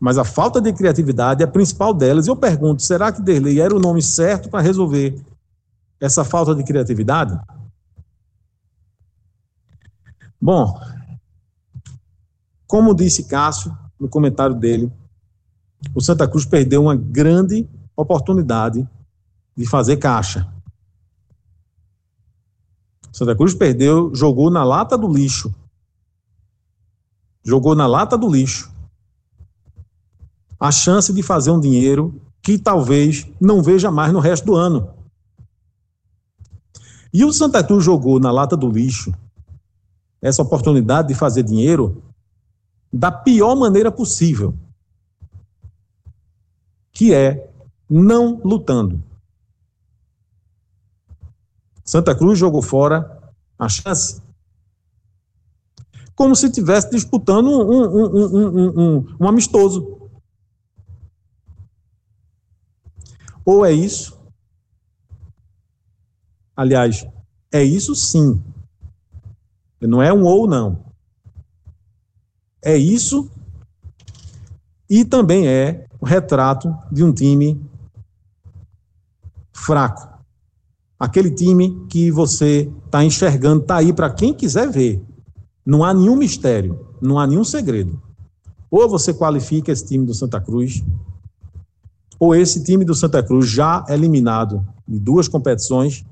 [0.00, 2.26] Mas a falta de criatividade é a principal delas.
[2.26, 5.24] E eu pergunto, será que Derlei era o nome certo para resolver
[6.00, 7.38] essa falta de criatividade?
[10.40, 10.76] Bom,
[12.66, 14.90] como disse Cássio no comentário dele,
[15.94, 18.88] o Santa Cruz perdeu uma grande oportunidade
[19.56, 20.46] de fazer caixa.
[23.12, 25.54] Santa Cruz perdeu, jogou na lata do lixo.
[27.44, 28.72] Jogou na lata do lixo.
[30.58, 34.90] A chance de fazer um dinheiro que talvez não veja mais no resto do ano.
[37.12, 39.12] E o Santa Cruz jogou na lata do lixo
[40.22, 42.02] essa oportunidade de fazer dinheiro
[42.92, 44.54] da pior maneira possível,
[46.92, 47.50] que é
[47.88, 49.02] não lutando.
[51.84, 53.20] Santa Cruz jogou fora
[53.58, 54.22] a chance
[56.14, 60.10] como se estivesse disputando um, um, um, um, amistoso.
[63.44, 64.22] Ou é isso,
[66.56, 67.06] Aliás,
[67.50, 68.40] é isso sim.
[69.80, 70.84] Não é um ou não.
[72.62, 73.30] É isso
[74.92, 77.58] e também é o retrato de um time
[79.50, 80.06] fraco.
[81.00, 85.02] Aquele time que você está enxergando, está aí para quem quiser ver.
[85.64, 87.98] Não há nenhum mistério, não há nenhum segredo.
[88.70, 90.84] Ou você qualifica esse time do Santa Cruz,
[92.20, 96.04] ou esse time do Santa Cruz já eliminado de duas competições,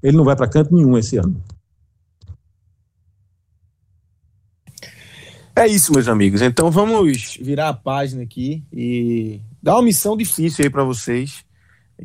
[0.00, 1.42] ele não vai para canto nenhum esse ano.
[5.58, 6.42] É isso, meus amigos.
[6.42, 11.46] Então vamos virar a página aqui e dar uma missão difícil aí para vocês,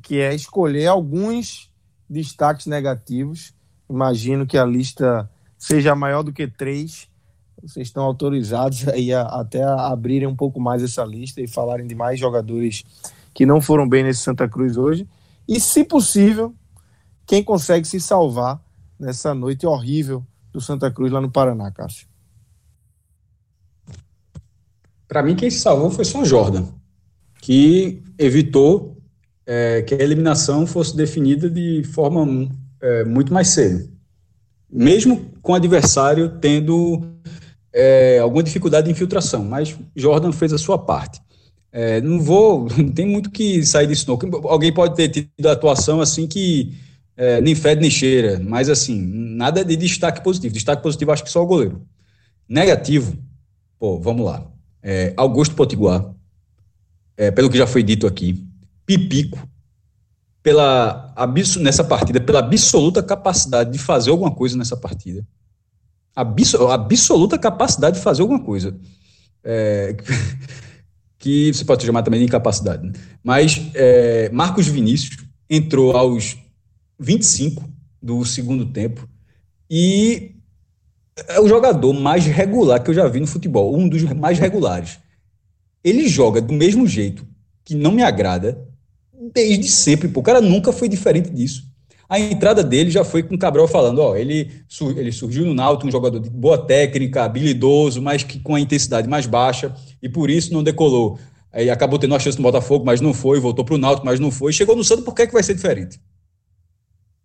[0.01, 1.69] que é escolher alguns
[2.09, 3.53] destaques negativos.
[3.89, 7.09] Imagino que a lista seja maior do que três.
[7.61, 11.85] Vocês estão autorizados aí a, até a abrirem um pouco mais essa lista e falarem
[11.85, 12.85] de mais jogadores
[13.33, 15.05] que não foram bem nesse Santa Cruz hoje.
[15.45, 16.55] E, se possível,
[17.27, 18.61] quem consegue se salvar
[18.97, 22.10] nessa noite horrível do Santa Cruz lá no Paraná, Cássio.
[25.11, 26.63] Para mim, quem se salvou foi só Jordan,
[27.41, 28.97] que evitou
[29.45, 32.49] é, que a eliminação fosse definida de forma
[32.81, 33.91] é, muito mais cedo.
[34.71, 37.11] Mesmo com o adversário tendo
[37.73, 41.19] é, alguma dificuldade de infiltração, mas Jordan fez a sua parte.
[41.73, 44.17] É, não vou, não tem muito que sair disso não.
[44.49, 46.73] Alguém pode ter tido atuação assim que
[47.17, 49.01] é, nem fede nem cheira, mas assim,
[49.35, 50.53] nada de destaque positivo.
[50.53, 51.81] Destaque positivo acho que só o goleiro.
[52.47, 53.17] Negativo,
[53.77, 54.49] pô, vamos lá
[54.83, 56.13] é, Augusto Potiguar,
[57.17, 58.45] é, pelo que já foi dito aqui,
[58.85, 59.47] Pipico,
[60.43, 61.13] pela
[61.59, 65.25] nessa partida, pela absoluta capacidade de fazer alguma coisa nessa partida.
[66.15, 68.75] Absol, absoluta capacidade de fazer alguma coisa.
[69.43, 69.95] É,
[71.17, 72.85] que você pode chamar também de incapacidade.
[72.85, 72.93] Né?
[73.23, 75.17] Mas é, Marcos Vinícius
[75.49, 76.37] entrou aos
[76.99, 77.63] 25
[78.01, 79.07] do segundo tempo
[79.69, 80.35] e
[81.27, 84.99] é o jogador mais regular que eu já vi no futebol, um dos mais regulares.
[85.83, 87.25] Ele joga do mesmo jeito,
[87.65, 88.67] que não me agrada,
[89.33, 90.07] desde sempre.
[90.07, 90.19] Pô.
[90.19, 91.63] O cara nunca foi diferente disso.
[92.07, 94.51] A entrada dele já foi com o Cabral falando, ó, ele,
[94.97, 99.07] ele surgiu no Náutico, um jogador de boa técnica, habilidoso, mas que com a intensidade
[99.07, 101.17] mais baixa, e por isso não decolou.
[101.53, 104.19] Aí acabou tendo uma chance no Botafogo, mas não foi, voltou para o Náutico, mas
[104.19, 104.51] não foi.
[104.51, 106.01] Chegou no Santos, por que, é que vai ser diferente?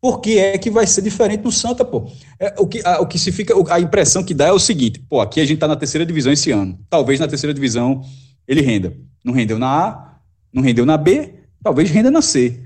[0.00, 2.11] Por que é que vai ser diferente no Santa, pô?
[2.38, 5.00] É, o, que, a, o que se fica, a impressão que dá é o seguinte:
[5.09, 6.78] pô, aqui a gente está na terceira divisão esse ano.
[6.88, 8.02] Talvez na terceira divisão
[8.46, 8.96] ele renda.
[9.24, 10.18] Não rendeu na A,
[10.52, 12.62] não rendeu na B, talvez renda na C.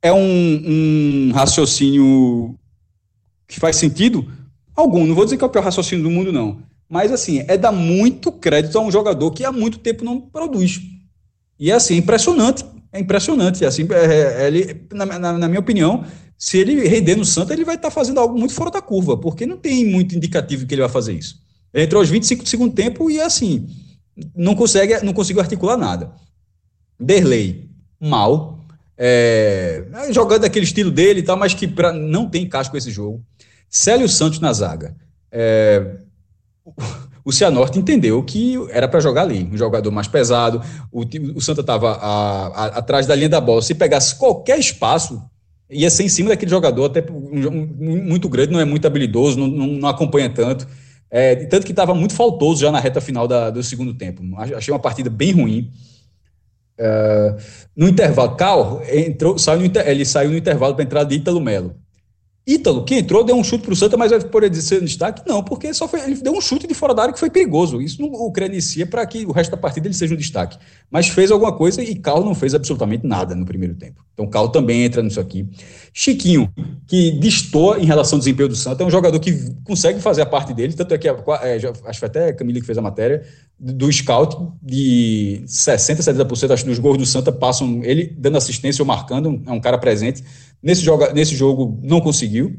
[0.00, 2.58] É um, um raciocínio
[3.46, 4.26] que faz sentido?
[4.74, 5.06] Algum.
[5.06, 6.62] Não vou dizer que é o pior raciocínio do mundo, não.
[6.88, 10.80] Mas, assim, é dar muito crédito a um jogador que há muito tempo não produz.
[11.58, 13.64] E, assim, é impressionante é impressionante.
[13.64, 16.04] Assim, é, é, ele, na, na, na, minha opinião,
[16.36, 19.16] se ele render no Santa, ele vai estar tá fazendo algo muito fora da curva,
[19.16, 21.40] porque não tem muito indicativo que ele vai fazer isso.
[21.72, 23.66] Ele entrou aos 25 do segundo tempo e assim,
[24.36, 26.12] não consegue, não conseguiu articular nada.
[27.00, 28.60] Derlei, mal.
[28.96, 33.24] É, jogando daquele estilo dele e tal, mas que pra, não tem com esse jogo.
[33.68, 34.94] Célio Santos na zaga.
[35.30, 35.96] É,
[37.24, 40.60] o Cianorte entendeu que era para jogar ali, um jogador mais pesado.
[40.90, 41.04] O,
[41.34, 41.92] o Santa estava
[42.68, 43.62] atrás da linha da bola.
[43.62, 45.22] Se pegasse qualquer espaço,
[45.70, 47.66] ia ser em cima daquele jogador, até um,
[48.04, 50.66] muito grande, não é muito habilidoso, não, não, não acompanha tanto.
[51.10, 54.22] É, tanto que estava muito faltoso já na reta final da, do segundo tempo.
[54.36, 55.70] Achei uma partida bem ruim.
[56.78, 57.36] É,
[57.76, 61.76] no intervalo, Cal entrou, saiu no, ele saiu no intervalo para entrar de Ítalo Melo.
[62.44, 65.22] Ítalo, que entrou, deu um chute para o Santa, mas vai poder ser destaque?
[65.26, 67.80] Não, porque só foi, ele deu um chute de fora da área que foi perigoso.
[67.80, 70.58] Isso não o credencia para que o resto da partida ele seja um destaque.
[70.90, 74.04] Mas fez alguma coisa e Carlos não fez absolutamente nada no primeiro tempo.
[74.12, 75.48] Então Carlos também entra nisso aqui.
[75.92, 76.52] Chiquinho,
[76.88, 80.26] que distou em relação ao desempenho do Santa, é um jogador que consegue fazer a
[80.26, 82.82] parte dele, tanto é que, é, já, acho que até a Camila que fez a
[82.82, 83.22] matéria,
[83.64, 88.86] do scout, de 60%, 70% acho, dos gols do Santa passam ele dando assistência ou
[88.86, 90.24] marcando, é um cara presente.
[90.60, 92.58] Nesse jogo, nesse jogo não conseguiu.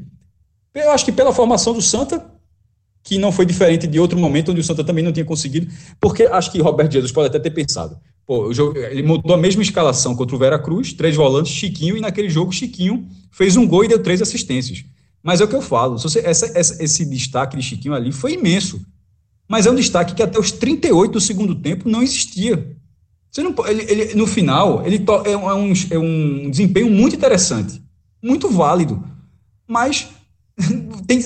[0.74, 2.24] Eu acho que pela formação do Santa,
[3.02, 6.22] que não foi diferente de outro momento onde o Santa também não tinha conseguido, porque
[6.22, 7.98] acho que Roberto Jesus pode até ter pensado.
[8.26, 12.00] Pô, jogo, ele mudou a mesma escalação contra o Vera Cruz, três volantes, Chiquinho, e
[12.00, 14.86] naquele jogo Chiquinho fez um gol e deu três assistências.
[15.22, 18.32] Mas é o que eu falo, você, essa, essa, esse destaque de Chiquinho ali foi
[18.32, 18.80] imenso.
[19.48, 22.76] Mas é um destaque que até os 38 do segundo tempo não existia.
[23.30, 27.84] Você não, ele, ele no final, ele to, é, um, é um desempenho muito interessante
[28.24, 29.04] muito válido.
[29.68, 30.08] Mas
[31.06, 31.20] tem,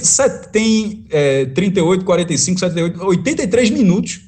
[0.50, 4.20] tem é, 38, 45, 78, 83 minutos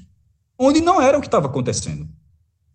[0.57, 2.09] onde não era o que estava acontecendo.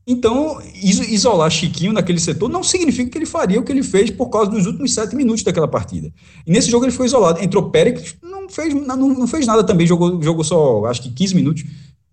[0.08, 4.30] Então, isolar Chiquinho naquele setor não significa que ele faria o que ele fez por
[4.30, 6.14] causa dos últimos sete minutos daquela partida.
[6.46, 7.44] E nesse jogo ele foi isolado.
[7.44, 11.36] Entrou Pérez, não fez, não, não fez nada também, jogou, jogou só, acho que 15
[11.36, 11.64] minutos.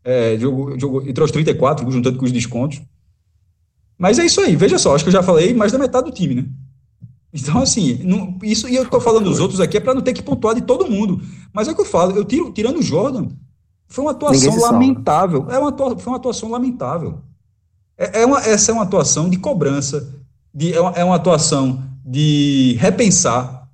[0.02, 2.81] É, jogou, jogou, entrou aos 34, juntando com os descontos.
[3.98, 6.16] Mas é isso aí, veja só, acho que eu já falei mais da metade do
[6.16, 6.46] time, né?
[7.33, 10.12] Então, assim, não, isso, e eu tô falando dos outros aqui é para não ter
[10.12, 11.20] que pontuar de todo mundo.
[11.52, 13.28] Mas é o que eu falo, eu tiro, tirando o Jordan,
[13.87, 15.46] foi uma atuação lamentável.
[15.50, 17.20] É uma, foi uma atuação lamentável.
[18.02, 20.12] É, é uma, essa é uma atuação de cobrança,
[20.52, 23.68] de, é, uma, é uma atuação de repensar,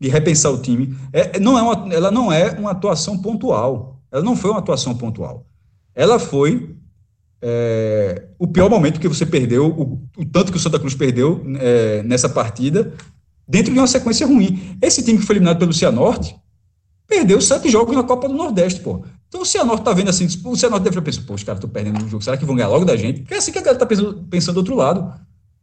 [0.00, 0.96] de repensar o time.
[1.12, 4.00] É, não é uma, ela não é uma atuação pontual.
[4.10, 5.44] Ela não foi uma atuação pontual.
[5.94, 6.74] Ela foi
[7.42, 11.44] é, o pior momento que você perdeu, o, o, tanto que o Santa Cruz perdeu
[11.58, 12.94] é, nessa partida,
[13.46, 14.78] dentro de uma sequência ruim.
[14.80, 16.34] Esse time que foi eliminado pelo Cianorte
[17.06, 19.04] perdeu sete jogos na Copa do Nordeste, pô.
[19.28, 22.02] Então o Cianorte tá vendo assim, o Cianorte deve pensar, pô, os caras estão perdendo
[22.02, 23.20] um jogo, será que vão ganhar logo da gente?
[23.20, 25.12] Porque é assim que a galera tá pensando, pensando do outro lado.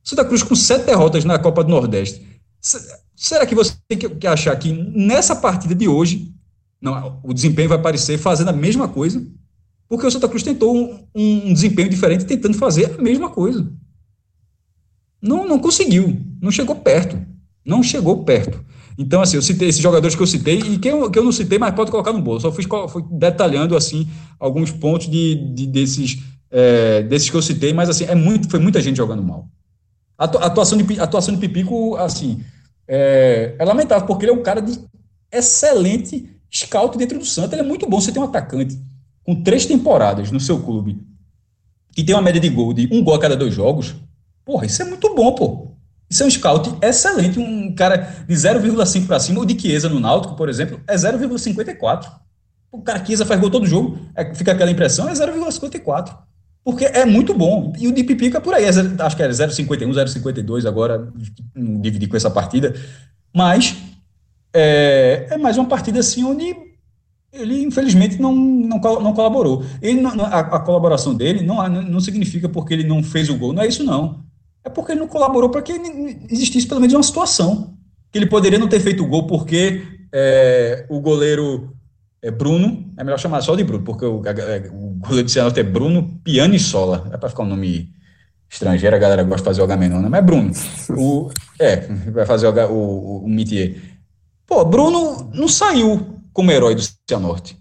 [0.04, 2.26] Santa Cruz com sete derrotas na Copa do Nordeste.
[3.16, 6.34] Será que você tem que achar que nessa partida de hoje,
[6.82, 9.26] não, o desempenho vai aparecer fazendo a mesma coisa?
[9.88, 13.72] Porque o Santa Cruz tentou um, um desempenho diferente tentando fazer a mesma coisa.
[15.22, 17.18] Não, não conseguiu, não chegou perto.
[17.66, 18.64] Não chegou perto.
[18.98, 21.32] Então, assim, eu citei esses jogadores que eu citei e que eu, que eu não
[21.32, 22.42] citei, mas pode colocar no bolso.
[22.42, 24.08] Só fui, fui detalhando, assim,
[24.40, 26.20] alguns pontos de, de desses,
[26.52, 29.48] é, desses que eu citei, mas, assim, é muito, foi muita gente jogando mal.
[30.18, 32.44] A atuação de, atuação de Pipico, assim,
[32.88, 34.80] é, é, lamentável, porque ele é um cara de
[35.32, 37.54] excelente scout dentro do Santos.
[37.54, 38.00] Ele é muito bom.
[38.00, 38.80] Você tem um atacante
[39.24, 41.02] com três temporadas no seu clube
[41.96, 43.96] que tem uma média de gol de um gol a cada dois jogos.
[44.46, 45.73] Porra, isso é muito bom, pô.
[46.10, 49.42] Isso é um scout excelente, um cara de 0,5 para cima.
[49.42, 52.08] O de Chiesa no Náutico, por exemplo, é 0,54.
[52.72, 56.16] O cara Chiesa faz gol todo jogo, é, fica aquela impressão, é 0,54.
[56.64, 57.74] Porque é muito bom.
[57.78, 61.12] E o de Pipica por aí, é, acho que era 0,51, 0,52 agora,
[61.56, 62.74] dividir com essa partida.
[63.36, 63.76] Mas
[64.54, 66.56] é, é, mais uma partida assim onde
[67.32, 69.66] ele infelizmente não, não, não colaborou.
[69.82, 73.64] Ele, a, a colaboração dele não, não significa porque ele não fez o gol, não
[73.64, 74.24] é isso não
[74.64, 75.74] é porque ele não colaborou para que
[76.30, 77.78] existisse pelo menos uma situação.
[78.12, 81.76] Que ele poderia não ter feito o gol porque é, o goleiro
[82.22, 85.60] é Bruno, é melhor chamar só de Bruno, porque o, é, o goleiro de Cianorte
[85.60, 87.10] é Bruno Piani Sola.
[87.12, 87.92] É para ficar um nome
[88.50, 90.10] estrangeiro, a galera gosta de fazer o Agamenon, né?
[90.10, 90.52] mas é Bruno.
[90.92, 91.78] O, é,
[92.12, 93.30] vai fazer o, o, o.
[94.46, 97.58] Pô, Bruno não saiu como herói do Cianorte.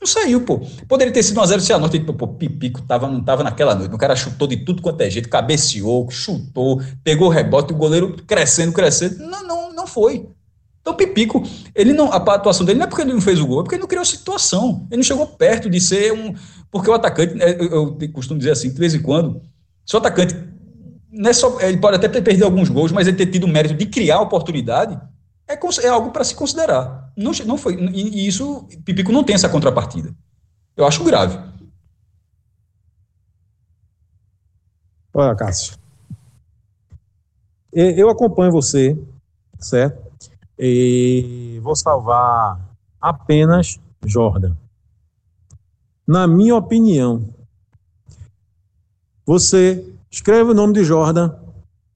[0.00, 0.60] Não saiu, pô.
[0.86, 3.92] Poderia ter sido 1x0 se a nota, pô, Pipico tava, não tava naquela noite.
[3.92, 8.16] O cara chutou de tudo quanto é jeito, cabeceou, chutou, pegou o rebote, o goleiro
[8.26, 9.18] crescendo, crescendo.
[9.18, 10.28] Não, não, não foi.
[10.80, 11.42] Então, Pipico,
[11.74, 13.74] ele não, a atuação dele não é porque ele não fez o gol, é porque
[13.74, 14.86] ele não criou situação.
[14.90, 16.34] Ele não chegou perto de ser um.
[16.70, 19.42] Porque o atacante, né, eu, eu costumo dizer assim, de vez em quando,
[19.84, 20.34] se o atacante.
[21.10, 23.48] Não é só, ele pode até ter perdido alguns gols, mas ele ter tido o
[23.48, 25.00] mérito de criar oportunidade,
[25.48, 27.07] é, é algo para se considerar.
[27.18, 30.14] Não, não foi, e, isso, Pipico não tem essa contrapartida.
[30.76, 31.36] Eu acho grave.
[35.12, 35.76] Olha, Cássio.
[37.72, 38.96] Eu acompanho você,
[39.58, 40.00] certo?
[40.56, 42.60] E vou salvar
[43.00, 44.54] apenas Jordan.
[46.06, 47.34] Na minha opinião,
[49.26, 51.34] você escreve o nome de Jordan,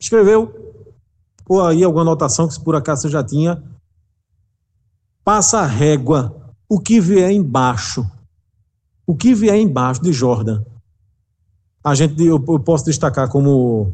[0.00, 0.74] escreveu,
[1.48, 3.62] ou aí alguma anotação que por acaso você já tinha,
[5.24, 8.08] passa a régua, o que vier embaixo,
[9.06, 10.62] o que vier embaixo de Jordan,
[11.84, 13.92] a gente eu, eu posso destacar como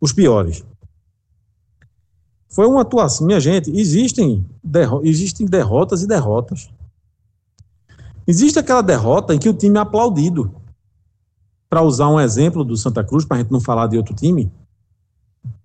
[0.00, 0.64] os piores.
[2.48, 6.70] Foi uma atuação, minha gente, existem, derro existem derrotas e derrotas.
[8.26, 10.54] Existe aquela derrota em que o time é aplaudido.
[11.68, 14.50] Para usar um exemplo do Santa Cruz, para a gente não falar de outro time,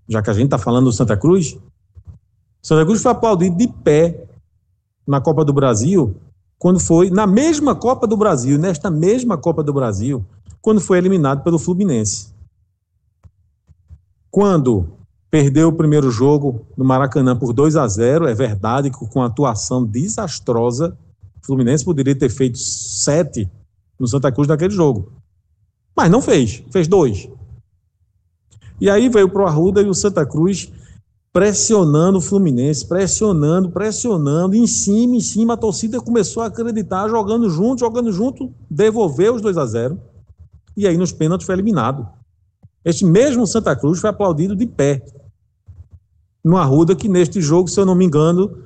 [0.07, 1.57] já que a gente está falando do Santa Cruz,
[2.61, 4.28] Santa Cruz foi aplaudido de pé
[5.09, 6.15] na Copa do Brasil,
[6.59, 10.23] quando foi, na mesma Copa do Brasil, nesta mesma Copa do Brasil,
[10.61, 12.31] quando foi eliminado pelo Fluminense.
[14.29, 14.87] Quando
[15.31, 19.83] perdeu o primeiro jogo no Maracanã por 2 a 0, é verdade que com atuação
[19.83, 20.95] desastrosa,
[21.41, 23.49] o Fluminense poderia ter feito sete
[23.99, 25.11] no Santa Cruz naquele jogo.
[25.95, 27.27] Mas não fez, fez dois.
[28.79, 30.71] E aí veio para o Arruda e o Santa Cruz
[31.31, 37.49] pressionando o Fluminense, pressionando, pressionando, em cima, em cima, a torcida começou a acreditar, jogando
[37.49, 40.01] junto, jogando junto, devolveu os 2 a 0
[40.75, 42.07] e aí nos pênaltis foi eliminado.
[42.83, 45.05] Este mesmo Santa Cruz foi aplaudido de pé
[46.43, 48.63] no Arruda, que neste jogo, se eu não me engano,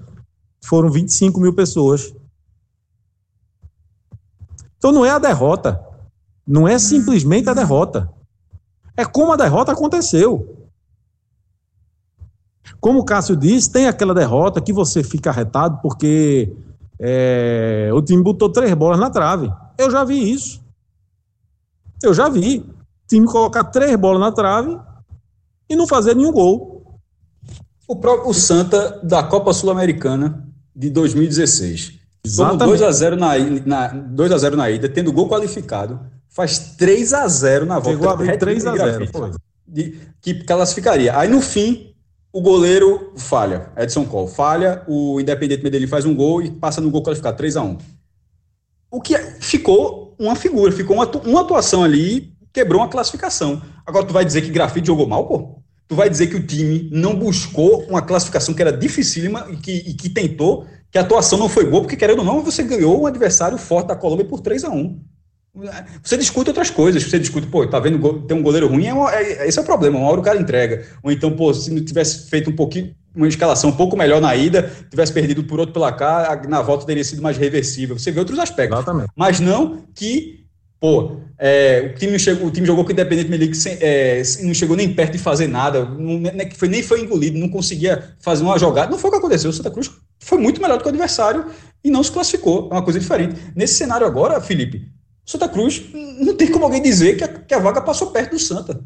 [0.64, 2.14] foram 25 mil pessoas.
[4.78, 5.84] Então não é a derrota,
[6.46, 8.10] não é simplesmente a derrota.
[8.96, 10.63] É como a derrota aconteceu.
[12.80, 16.52] Como o Cássio disse, tem aquela derrota que você fica arretado porque
[17.00, 19.52] é, o time botou três bolas na trave.
[19.78, 20.62] Eu já vi isso.
[22.02, 22.60] Eu já vi.
[22.60, 24.78] O time colocar três bolas na trave
[25.70, 27.00] e não fazer nenhum gol.
[27.88, 32.00] O próprio Santa da Copa Sul-Americana de 2016.
[32.26, 32.80] Exatamente.
[32.80, 36.00] 2 a 0 na, na 2 a 0 na ida, tendo gol qualificado,
[36.30, 37.90] faz 3 a 0 na volta.
[37.90, 39.10] Chegou a abrir 3 a 0,
[39.68, 41.18] de, que classificaria.
[41.18, 41.93] Aí no fim,
[42.34, 46.90] o goleiro falha, Edson Cole falha, o Independente Medellín faz um gol e passa no
[46.90, 47.78] gol qualificado 3 a 1.
[48.90, 53.62] O que é, ficou uma figura, ficou uma, uma atuação ali, quebrou uma classificação.
[53.86, 55.60] Agora tu vai dizer que Grafite jogou mal, pô?
[55.88, 59.72] Tu vai dizer que o time não buscou uma classificação que era dificílima e que,
[59.72, 63.00] e que tentou, que a atuação não foi boa, porque querendo ou não, você ganhou
[63.00, 65.00] um adversário forte da Colômbia por 3 a 1
[66.02, 69.14] você discute outras coisas, você discute, pô, tá vendo, tem um goleiro ruim, é, uma,
[69.14, 70.86] é esse é o problema, uma hora o cara entrega.
[71.04, 74.36] Ou então, pô, se não tivesse feito um pouquinho, uma escalação um pouco melhor na
[74.36, 77.98] ida, tivesse perdido por outro placar, na volta teria sido mais reversível.
[78.00, 78.80] Você vê outros aspectos.
[78.80, 79.12] Exatamente.
[79.16, 80.44] Mas não que
[80.84, 84.76] Pô, é, o, time chegou, o time jogou com o Independente Medellín é, não chegou
[84.76, 88.60] nem perto de fazer nada, não, nem, foi, nem foi engolido, não conseguia fazer uma
[88.60, 88.92] jogada.
[88.92, 89.50] Não foi o que aconteceu.
[89.50, 89.90] O Santa Cruz
[90.20, 91.46] foi muito melhor do que o adversário
[91.82, 92.68] e não se classificou.
[92.70, 93.34] É uma coisa diferente.
[93.56, 94.92] Nesse cenário agora, Felipe,
[95.26, 95.84] Santa Cruz
[96.20, 98.84] não tem como alguém dizer que a, que a vaga passou perto do Santa.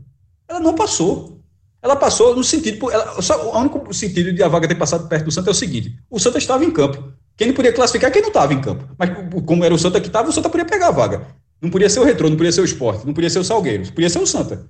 [0.47, 1.41] Ela não passou.
[1.81, 2.91] Ela passou no sentido.
[2.91, 5.55] Ela, só, o único sentido de a vaga ter passado perto do Santa é o
[5.55, 7.11] seguinte: o Santa estava em campo.
[7.35, 8.87] Quem não podia classificar é quem não estava em campo.
[8.97, 9.11] Mas
[9.45, 11.27] como era o Santa que estava, o Santa podia pegar a vaga.
[11.61, 13.91] Não podia ser o Retrô, não podia ser o Esporte, não podia ser o Salgueiro,
[13.91, 14.67] podia ser o Santa.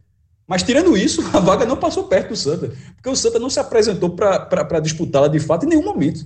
[0.47, 3.59] Mas tirando isso, a vaga não passou perto do Santa, porque o Santa não se
[3.59, 6.26] apresentou para disputá-la de fato em nenhum momento.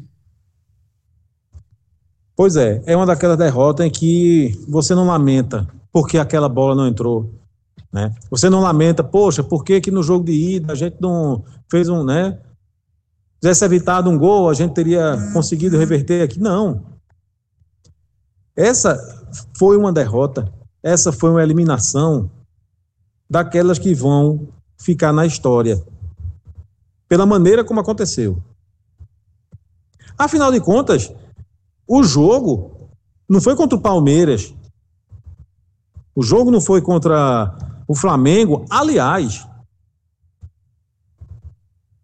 [2.36, 6.88] Pois é, é uma daquelas derrotas em que você não lamenta porque aquela bola não
[6.88, 7.34] entrou.
[7.92, 8.16] Né?
[8.30, 11.90] Você não lamenta, poxa, por que, que no jogo de ida a gente não fez
[11.90, 12.40] um, né?
[13.42, 16.40] Tivesse evitado um gol, a gente teria conseguido reverter aqui.
[16.40, 16.86] Não.
[18.56, 18.98] Essa
[19.58, 20.52] foi uma derrota,
[20.82, 22.30] essa foi uma eliminação
[23.30, 25.84] daquelas que vão ficar na história,
[27.08, 28.42] pela maneira como aconteceu.
[30.18, 31.12] Afinal de contas,
[31.88, 32.90] o jogo
[33.28, 34.54] não foi contra o Palmeiras,
[36.16, 37.56] o jogo não foi contra
[37.88, 39.48] o Flamengo, aliás,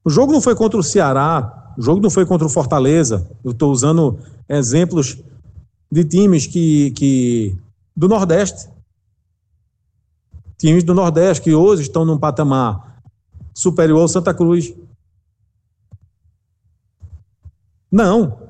[0.03, 3.29] o jogo não foi contra o Ceará, o jogo não foi contra o Fortaleza.
[3.43, 4.17] Eu estou usando
[4.47, 5.21] exemplos
[5.91, 7.57] de times que, que
[7.93, 8.69] do Nordeste.
[10.57, 13.01] Times do Nordeste que hoje estão num patamar
[13.53, 14.73] superior ao Santa Cruz.
[17.91, 18.46] Não.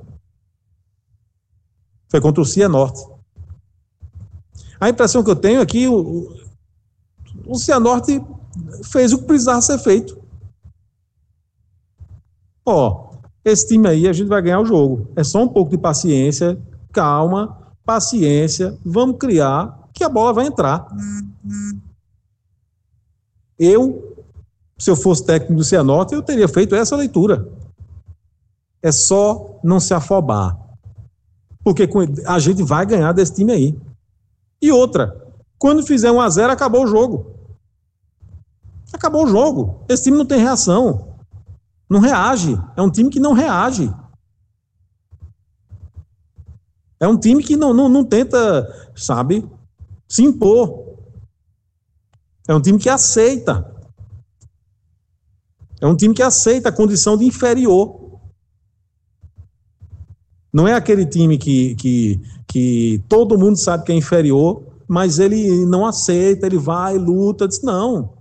[2.09, 3.05] Foi contra o Cianorte.
[4.79, 6.35] A impressão que eu tenho é que o,
[7.45, 8.23] o Cianorte
[8.91, 10.21] fez o que precisava ser feito.
[12.65, 13.11] Ó,
[13.43, 15.09] esse time aí a gente vai ganhar o jogo.
[15.15, 16.57] É só um pouco de paciência
[16.97, 20.87] calma, paciência, vamos criar que a bola vai entrar.
[23.59, 24.15] Eu,
[24.79, 27.47] se eu fosse técnico do Cianorte, eu teria feito essa leitura.
[28.81, 30.57] É só não se afobar.
[31.67, 31.85] Porque
[32.25, 33.77] a gente vai ganhar desse time aí.
[34.61, 35.21] E outra,
[35.59, 37.35] quando fizer um a zero, acabou o jogo.
[38.93, 39.83] Acabou o jogo.
[39.89, 41.17] Esse time não tem reação.
[41.89, 42.57] Não reage.
[42.77, 43.93] É um time que não reage.
[47.01, 48.65] É um time que não, não, não tenta,
[48.95, 49.45] sabe,
[50.07, 50.95] se impor.
[52.47, 53.75] É um time que aceita.
[55.81, 58.06] É um time que aceita a condição de inferior.
[60.57, 65.63] Não é aquele time que, que, que todo mundo sabe que é inferior, mas ele
[65.67, 68.17] não aceita, ele vai, luta, diz, não.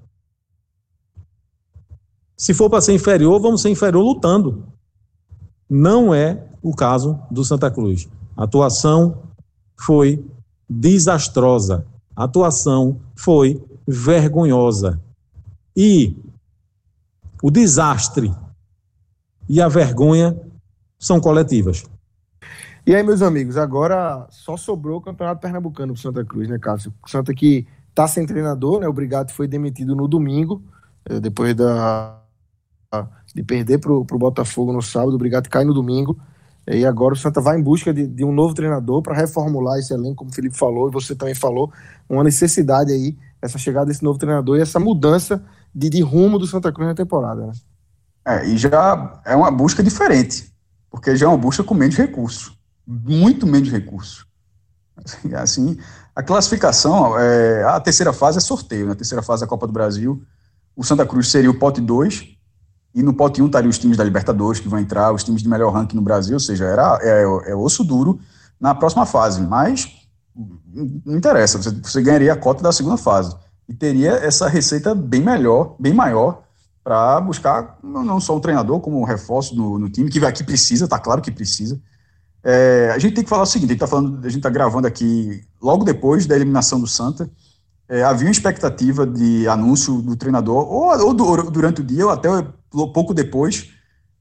[2.36, 4.66] Se for para ser inferior, vamos ser inferior lutando.
[5.66, 8.06] Não é o caso do Santa Cruz.
[8.36, 9.22] A atuação
[9.74, 10.22] foi
[10.68, 11.86] desastrosa.
[12.14, 15.00] A atuação foi vergonhosa.
[15.74, 16.14] E
[17.42, 18.30] o desastre
[19.48, 20.38] e a vergonha
[20.98, 21.82] são coletivas.
[22.86, 26.94] E aí, meus amigos, agora só sobrou o Campeonato Pernambucano para Santa Cruz, né, Cássio?
[27.04, 28.86] O Santa que está sem treinador, né?
[28.86, 30.62] O Brigado foi demitido no domingo,
[31.04, 32.22] eh, depois da,
[33.34, 35.14] de perder para o Botafogo no sábado.
[35.14, 36.16] O Brigado cai no domingo.
[36.68, 39.92] E agora o Santa vai em busca de, de um novo treinador para reformular esse
[39.92, 41.72] elenco, como o Felipe falou, e você também falou,
[42.08, 45.42] uma necessidade aí, essa chegada desse novo treinador e essa mudança
[45.74, 47.46] de, de rumo do Santa Cruz na temporada.
[47.46, 47.52] Né?
[48.26, 50.52] É, e já é uma busca diferente,
[50.90, 52.55] porque já é uma busca com menos recursos,
[52.86, 54.26] muito menos recursos.
[55.34, 55.78] Assim,
[56.14, 58.92] a classificação, é, a terceira fase é sorteio, né?
[58.92, 60.22] a terceira fase da Copa do Brasil.
[60.74, 62.36] O Santa Cruz seria o pote 2,
[62.94, 65.42] e no pote 1 um estariam os times da Libertadores que vão entrar, os times
[65.42, 68.18] de melhor ranking no Brasil, ou seja, era, é, é osso duro
[68.58, 69.42] na próxima fase.
[69.42, 73.36] Mas não interessa, você, você ganharia a cota da segunda fase.
[73.68, 76.42] E teria essa receita bem melhor, bem maior,
[76.82, 80.86] para buscar não só um treinador, como um reforço no, no time, que aqui precisa,
[80.86, 81.80] tá claro que precisa.
[82.48, 85.82] É, a gente tem que falar o seguinte: a gente está está gravando aqui logo
[85.82, 87.28] depois da eliminação do Santa.
[87.88, 92.28] É, havia uma expectativa de anúncio do treinador, ou, ou durante o dia, ou até
[92.70, 93.70] pouco depois.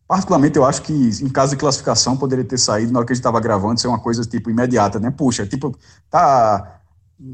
[0.08, 3.16] Particularmente, eu acho que em caso de classificação poderia ter saído na hora que a
[3.16, 5.12] gente estava gravando, ser uma coisa tipo imediata, né?
[5.12, 5.78] Puxa, tipo,
[6.10, 6.80] tá.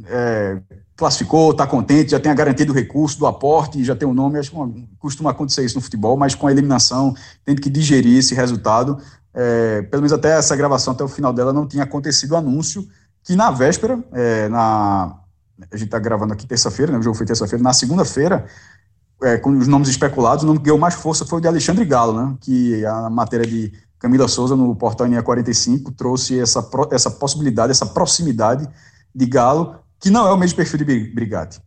[0.05, 0.61] É,
[0.95, 4.37] classificou, tá contente, já tem a garantia do recurso, do aporte, já tem o nome.
[4.37, 8.35] Acho que costuma acontecer isso no futebol, mas com a eliminação, tendo que digerir esse
[8.35, 8.97] resultado.
[9.34, 12.88] É, pelo menos até essa gravação, até o final dela, não tinha acontecido o anúncio
[13.23, 15.15] que na véspera, é, na,
[15.71, 18.45] a gente está gravando aqui terça-feira, né, o jogo foi terça-feira, na segunda-feira,
[19.21, 21.86] é, com os nomes especulados, o nome que ganhou mais força foi o de Alexandre
[21.86, 27.11] Galo, né, que a matéria de Camila Souza no portal NE 45 trouxe essa, essa
[27.11, 28.67] possibilidade, essa proximidade
[29.13, 31.61] de Galo, que não é o mesmo perfil de Brigatti.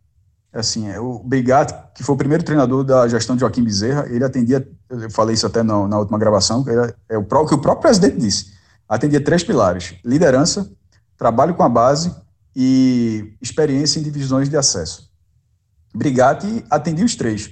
[0.55, 4.23] Assim, é, o Brigatti, que foi o primeiro treinador da gestão de Joaquim Bezerra, ele
[4.23, 7.57] atendia, eu falei isso até na, na última gravação, que é, é o, que o
[7.57, 8.53] próprio presidente disse,
[8.87, 10.71] atendia três pilares, liderança,
[11.17, 12.15] trabalho com a base
[12.55, 15.11] e experiência em divisões de acesso.
[15.93, 17.49] Brigatti atendia os três,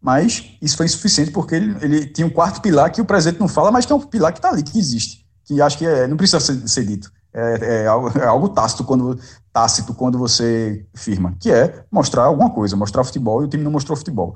[0.00, 3.48] mas isso foi insuficiente porque ele, ele tinha um quarto pilar que o presidente não
[3.48, 6.06] fala, mas que é um pilar que está ali, que existe, que acho que é,
[6.06, 7.12] não precisa ser, ser dito.
[7.32, 9.18] É, é, algo, é, algo, tácito quando
[9.52, 13.70] tácito quando você firma, que é mostrar alguma coisa, mostrar futebol e o time não
[13.70, 14.34] mostrou futebol.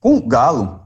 [0.00, 0.80] Com o Galo,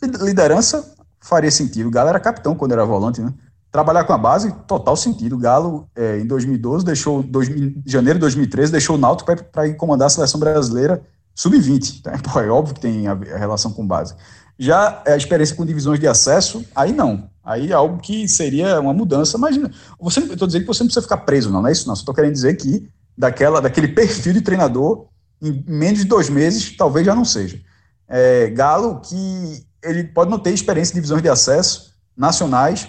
[0.00, 1.88] liderança faria sentido.
[1.88, 3.32] O Galo era capitão quando era volante, né?
[3.70, 5.36] Trabalhar com a base, total sentido.
[5.36, 7.48] O Galo, é, em 2012, deixou, dois,
[7.86, 11.02] janeiro de 2013, deixou o Náutico para comandar a seleção brasileira
[11.34, 12.02] sub-20.
[12.20, 14.14] Então, é óbvio que tem a, a, relação com base.
[14.58, 17.30] Já a experiência com divisões de acesso, aí não.
[17.44, 19.58] Aí é algo que seria uma mudança, mas
[19.98, 21.94] você, eu estou dizendo que você não precisa ficar preso, não, não é isso não.
[21.94, 22.88] Estou querendo dizer que
[23.18, 25.06] daquela, daquele perfil de treinador,
[25.40, 27.60] em menos de dois meses, talvez já não seja.
[28.08, 32.88] É, Galo, que ele pode não ter experiência em divisões de acesso nacionais,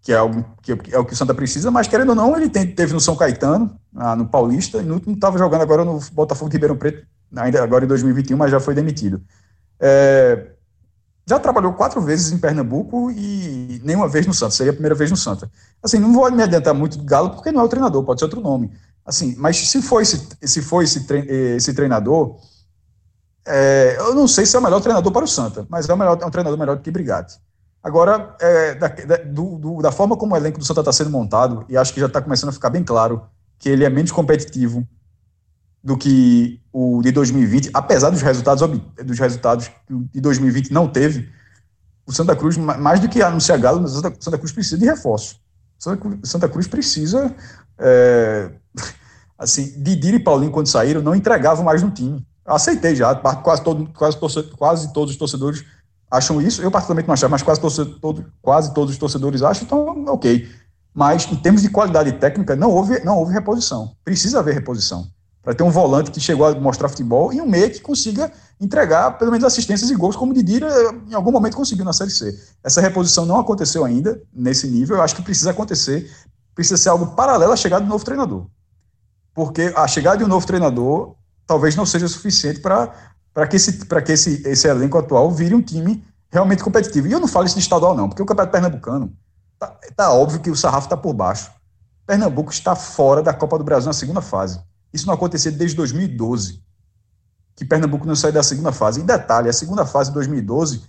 [0.00, 2.48] que é, algo, que é o que o Santa precisa, mas querendo ou não, ele
[2.48, 5.98] tem, teve no São Caetano, ah, no Paulista, e no último estava jogando agora no
[6.12, 9.20] Botafogo de Ribeirão Preto, ainda agora em 2021, mas já foi demitido.
[9.80, 10.53] É,
[11.26, 15.10] já trabalhou quatro vezes em Pernambuco e nenhuma vez no Santa, seria a primeira vez
[15.10, 15.50] no Santa.
[15.82, 18.26] Assim, não vou me adiantar muito do Galo, porque não é o treinador, pode ser
[18.26, 18.70] outro nome.
[19.04, 21.06] Assim, mas se for esse, se for esse,
[21.56, 22.36] esse treinador,
[23.46, 25.96] é, eu não sei se é o melhor treinador para o Santa, mas é, o
[25.96, 27.38] melhor, é um treinador melhor do que Brigatti.
[27.82, 31.64] Agora, é, da, da, do, da, forma como o elenco do Santa está sendo montado,
[31.68, 33.26] e acho que já está começando a ficar bem claro
[33.58, 34.86] que ele é menos competitivo
[35.84, 38.66] do que o de 2020, apesar dos resultados,
[39.04, 41.28] dos resultados que de 2020 não teve,
[42.06, 45.38] o Santa Cruz, mais do que anunciar Galo, o Santa, Santa Cruz precisa de reforço.
[45.78, 47.34] Santa Cruz, Santa Cruz precisa.
[47.78, 48.50] É,
[49.38, 52.26] assim, Didira e Paulinho, quando saíram, não entregavam mais no time.
[52.46, 54.16] aceitei já, quase, todo, quase,
[54.56, 55.64] quase todos os torcedores
[56.10, 56.62] acham isso.
[56.62, 57.60] Eu, particularmente, não achava, mas quase,
[58.00, 60.48] todo, quase todos os torcedores acham, então, ok.
[60.94, 63.94] Mas, em termos de qualidade técnica, não houve, não houve reposição.
[64.04, 65.08] Precisa haver reposição.
[65.44, 69.18] Para ter um volante que chegou a mostrar futebol e um meia que consiga entregar
[69.18, 70.68] pelo menos assistências e gols, como o Didira
[71.08, 72.34] em algum momento conseguiu na Série C.
[72.62, 74.96] Essa reposição não aconteceu ainda nesse nível.
[74.96, 76.10] Eu acho que precisa acontecer.
[76.54, 78.46] Precisa ser algo paralelo à chegada do novo treinador.
[79.34, 81.14] Porque a chegada de um novo treinador
[81.46, 85.60] talvez não seja suficiente para para que, esse, que esse, esse elenco atual vire um
[85.60, 87.08] time realmente competitivo.
[87.08, 89.12] E eu não falo isso de estadual, não, porque o Campeonato Pernambucano
[89.58, 91.50] tá, tá óbvio que o sarrafo está por baixo.
[92.06, 94.60] Pernambuco está fora da Copa do Brasil na segunda fase.
[94.94, 96.62] Isso não acontecia desde 2012,
[97.56, 99.00] que Pernambuco não saiu da segunda fase.
[99.00, 100.84] Em detalhe, a segunda fase de 2012,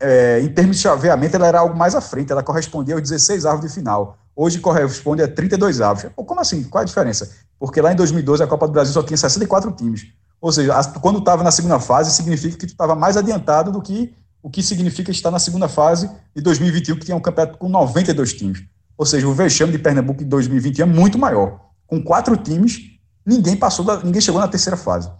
[0.00, 3.44] é, em termos de chaveamento, ela era algo mais à frente, ela correspondia aos 16
[3.44, 4.16] avos de final.
[4.34, 6.06] Hoje corresponde a 32 avos.
[6.16, 6.64] Como assim?
[6.64, 7.30] Qual é a diferença?
[7.58, 10.06] Porque lá em 2012 a Copa do Brasil só tinha 64 times.
[10.40, 14.14] Ou seja, quando estava na segunda fase, significa que tu estava mais adiantado do que
[14.42, 18.32] o que significa estar na segunda fase de 2021, que tinha um campeonato com 92
[18.32, 18.64] times.
[18.96, 21.60] Ou seja, o vexame de Pernambuco em 2020 é muito maior.
[21.86, 22.95] Com quatro times,
[23.26, 25.10] ninguém passou da, ninguém chegou na terceira fase.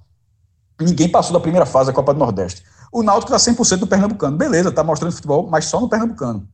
[0.80, 2.62] Ninguém passou da primeira fase da Copa do Nordeste.
[2.92, 4.36] O Náutico está 100% do Pernambucano.
[4.36, 6.46] Beleza, está mostrando futebol, mas só no Pernambucano.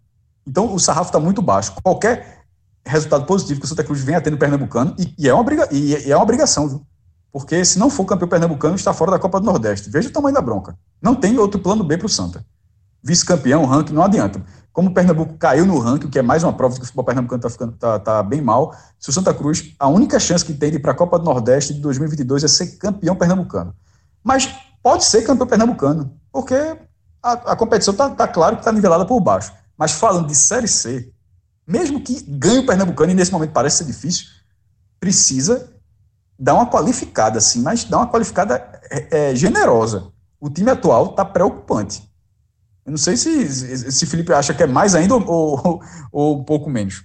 [0.47, 1.73] Então o sarrafo está muito baixo.
[1.83, 2.43] Qualquer
[2.85, 5.69] resultado positivo que o Santa Cruz venha tendo no Pernambucano, e, e, é, uma briga,
[5.71, 6.87] e, e é uma obrigação, viu?
[7.33, 9.89] Porque se não for campeão pernambucano, está fora da Copa do Nordeste.
[9.89, 10.77] Veja o tamanho da bronca.
[11.01, 12.45] Não tem outro plano B para o Santa.
[13.03, 14.43] Vice-campeão, ranking, não adianta.
[14.73, 17.05] Como o Pernambuco caiu no ranking, que é mais uma prova de que o futebol
[17.05, 20.71] pernambucano está tá, tá bem mal, se o Santa Cruz, a única chance que tem
[20.71, 23.75] de ir para a Copa do Nordeste de 2022 é ser campeão pernambucano.
[24.25, 24.49] Mas
[24.83, 26.55] pode ser campeão pernambucano, porque
[27.23, 29.53] a, a competição está tá claro que está nivelada por baixo.
[29.77, 31.13] Mas falando de Série C,
[31.67, 34.27] mesmo que ganhe o pernambucano, e nesse momento parece ser difícil,
[34.99, 35.71] precisa
[36.39, 40.09] dar uma qualificada, assim, mas dar uma qualificada é, é, generosa.
[40.41, 42.11] O time atual está preocupante.
[42.85, 46.45] Eu não sei se, se Felipe acha que é mais ainda ou, ou, ou um
[46.45, 47.05] pouco menos.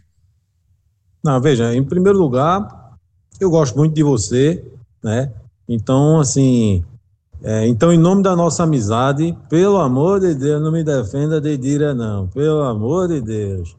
[1.24, 2.98] Não, veja, em primeiro lugar,
[3.40, 4.64] eu gosto muito de você,
[5.04, 5.32] né?
[5.68, 6.84] Então, assim,
[7.44, 11.58] é, então, em nome da nossa amizade, pelo amor de Deus, não me defenda de
[11.58, 12.28] Dira, não.
[12.28, 13.76] Pelo amor de Deus.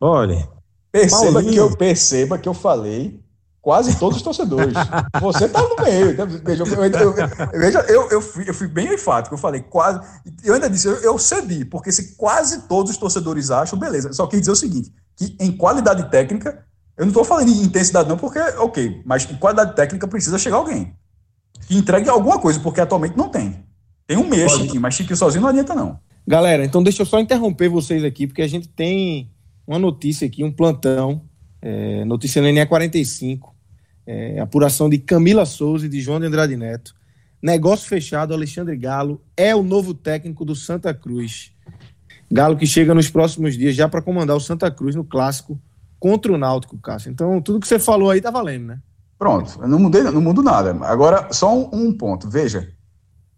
[0.00, 0.48] Olha.
[0.90, 1.52] Perceba Paulinho.
[1.52, 3.20] que eu perceba que eu falei
[3.64, 4.74] quase todos os torcedores.
[5.22, 6.10] Você tá no meio.
[6.10, 9.34] Então, veja, eu, eu, eu, fui, eu fui bem enfático.
[9.34, 10.06] Eu falei quase.
[10.44, 14.12] Eu ainda disse, eu, eu cedi, porque se quase todos os torcedores acham, beleza.
[14.12, 16.62] Só quis dizer o seguinte: que em qualidade técnica,
[16.94, 20.56] eu não estou falando em intensidade, não, porque, ok, mas em qualidade técnica precisa chegar
[20.56, 20.94] alguém
[21.66, 23.64] que entregue alguma coisa, porque atualmente não tem.
[24.06, 25.98] Tem um mês, Chiquinho, mas Chiquinho sozinho não adianta, não.
[26.26, 29.30] Galera, então deixa eu só interromper vocês aqui, porque a gente tem
[29.66, 31.22] uma notícia aqui, um plantão,
[31.62, 33.53] é, notícia no NE 45
[34.06, 36.94] é, apuração de Camila Souza e de João de Andrade Neto.
[37.42, 41.52] Negócio fechado, Alexandre Galo é o novo técnico do Santa Cruz.
[42.30, 45.60] Galo que chega nos próximos dias já para comandar o Santa Cruz no clássico
[46.00, 47.10] contra o Náutico, Cássio.
[47.10, 48.78] Então, tudo que você falou aí tá valendo, né?
[49.18, 50.76] Pronto, eu não mudei, não mudo nada.
[50.84, 52.28] Agora, só um, um ponto.
[52.28, 52.68] Veja,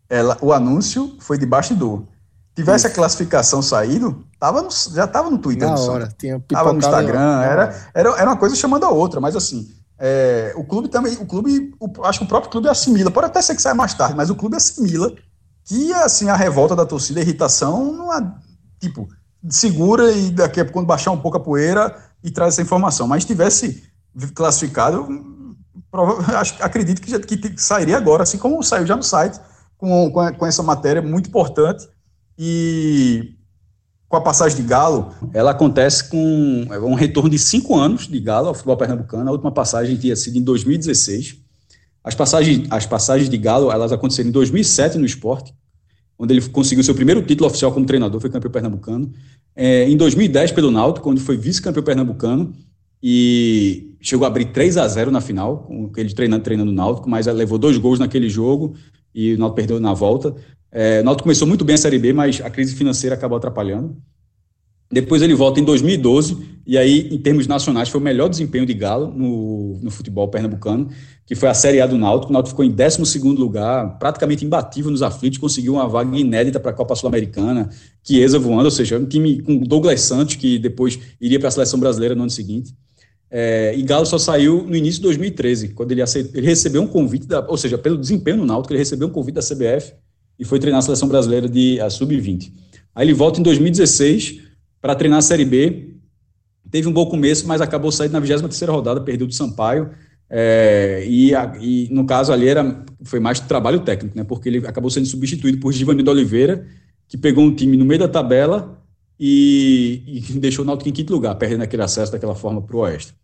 [0.08, 2.06] ela, o anúncio foi de bastidor.
[2.54, 2.94] Tivesse Isso.
[2.94, 5.68] a classificação saído, tava no, já estava no Twitter.
[5.68, 9.36] Na hora, tinha Tava no Instagram, era, era, era uma coisa chamando a outra, mas
[9.36, 9.68] assim,
[9.98, 13.40] é, o clube também, o clube, o, acho que o próprio clube assimila, pode até
[13.40, 15.12] ser que saia mais tarde, mas o clube assimila
[15.64, 18.34] que assim a revolta da torcida, a irritação, não é,
[18.80, 19.08] tipo,
[19.48, 23.08] segura e daqui a pouco quando baixar um pouco a poeira e traz essa informação.
[23.08, 23.84] Mas tivesse
[24.34, 25.08] classificado,
[25.90, 29.40] prova, acho, acredito que, já, que sairia agora, assim como saiu já no site,
[29.78, 31.88] com, com essa matéria muito importante.
[32.38, 33.35] E
[34.16, 38.18] com a passagem de Galo, ela acontece com é, um retorno de cinco anos de
[38.18, 39.28] Galo ao futebol pernambucano.
[39.28, 41.36] A última passagem tinha sido em 2016.
[42.02, 45.52] As passagens, as passagens de Galo, elas aconteceram em 2007 no esporte,
[46.18, 49.12] onde ele conseguiu seu primeiro título oficial como treinador, foi campeão pernambucano.
[49.54, 52.54] É, em 2010 pelo Náutico, onde foi vice-campeão pernambucano
[53.02, 57.10] e chegou a abrir 3 a 0 na final, com ele treinando, treinando o Náutico,
[57.10, 58.74] mas levou dois gols naquele jogo
[59.14, 60.34] e o Náutico perdeu na volta.
[60.70, 63.96] É, o Náutico começou muito bem a Série B, mas a crise financeira acabou atrapalhando.
[64.90, 68.72] Depois ele volta em 2012, e aí, em termos nacionais, foi o melhor desempenho de
[68.72, 70.88] Galo no, no futebol pernambucano,
[71.26, 72.30] que foi a Série A do Náutico.
[72.30, 76.70] O Náutico ficou em 12 lugar, praticamente imbatível nos aflitos, conseguiu uma vaga inédita para
[76.70, 77.68] a Copa Sul-Americana,
[78.04, 81.80] Chiesa voando, ou seja, um time com Douglas Santos, que depois iria para a seleção
[81.80, 82.72] brasileira no ano seguinte.
[83.28, 86.86] É, e Galo só saiu no início de 2013, quando ele, aceitou, ele recebeu um
[86.86, 89.94] convite, da, ou seja, pelo desempenho no Náutico, ele recebeu um convite da CBF
[90.38, 92.52] e foi treinar a seleção brasileira de sub-20.
[92.94, 94.42] Aí ele volta em 2016
[94.80, 95.94] para treinar a Série B.
[96.70, 99.90] Teve um bom começo, mas acabou saindo na 23 rodada, perdeu do Sampaio.
[100.28, 104.24] É, e, e, no caso ali era, foi mais trabalho técnico, né?
[104.24, 106.66] Porque ele acabou sendo substituído por Givanildo Oliveira,
[107.06, 108.82] que pegou um time no meio da tabela
[109.18, 112.80] e, e deixou o Náutico em quinto lugar, perdendo aquele acesso daquela forma para o
[112.80, 113.14] Oeste.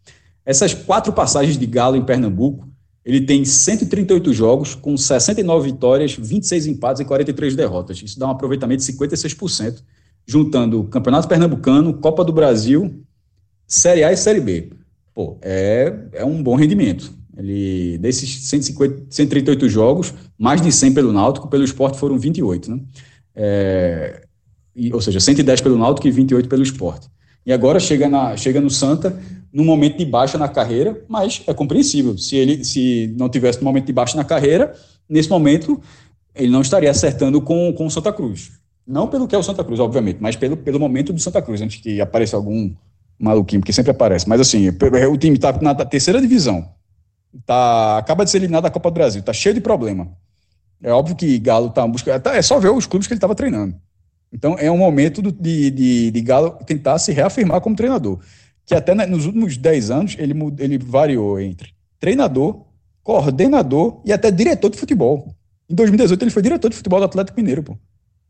[0.44, 2.68] Essas quatro passagens de Galo em Pernambuco
[3.05, 8.00] ele tem 138 jogos, com 69 vitórias, 26 empates e 43 derrotas.
[8.03, 9.82] Isso dá um aproveitamento de 56%,
[10.24, 13.03] juntando Campeonato Pernambucano, Copa do Brasil,
[13.66, 14.70] Série A e Série B.
[15.12, 17.12] Pô, é, é um bom rendimento.
[17.36, 22.80] Ele, desses 150, 138 jogos, mais de 100 pelo Náutico, pelo esporte foram 28, né?
[23.34, 24.22] É,
[24.76, 27.09] e, ou seja, 110 pelo Náutico e 28 pelo esporte.
[27.44, 29.18] E agora chega, na, chega no Santa
[29.53, 32.16] num momento de baixa na carreira, mas é compreensível.
[32.16, 34.74] Se ele se não tivesse um momento de baixa na carreira,
[35.09, 35.80] nesse momento
[36.34, 38.53] ele não estaria acertando com, com o Santa Cruz.
[38.86, 41.61] Não pelo que é o Santa Cruz, obviamente, mas pelo, pelo momento do Santa Cruz,
[41.61, 42.74] antes que apareça algum
[43.18, 44.28] maluquinho, porque sempre aparece.
[44.28, 46.68] Mas assim, o time está na terceira divisão,
[47.44, 50.11] tá, acaba de ser eliminado da Copa do Brasil, está cheio de problema.
[50.82, 52.26] É óbvio que Galo está buscando.
[52.28, 53.76] É só ver os clubes que ele estava treinando.
[54.32, 58.18] Então é um momento do, de, de, de Galo tentar se reafirmar como treinador
[58.66, 62.64] que até nos últimos 10 anos ele, ele variou entre treinador,
[63.02, 65.34] coordenador e até diretor de futebol.
[65.68, 67.76] Em 2018 ele foi diretor de futebol do Atlético Mineiro, pô.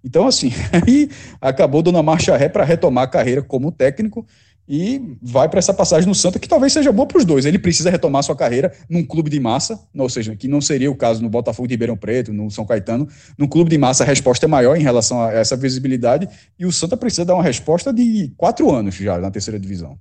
[0.05, 1.09] Então, assim, aí
[1.41, 4.27] acabou dando a marcha ré para retomar a carreira como técnico
[4.69, 7.45] e vai para essa passagem no Santa que talvez seja boa para os dois.
[7.45, 10.95] Ele precisa retomar sua carreira num clube de massa, ou seja, que não seria o
[10.95, 13.09] caso no Botafogo de Ribeirão Preto, no São Caetano.
[13.37, 16.29] Num clube de massa a resposta é maior em relação a essa visibilidade
[16.59, 19.99] e o Santa precisa dar uma resposta de quatro anos já na terceira divisão.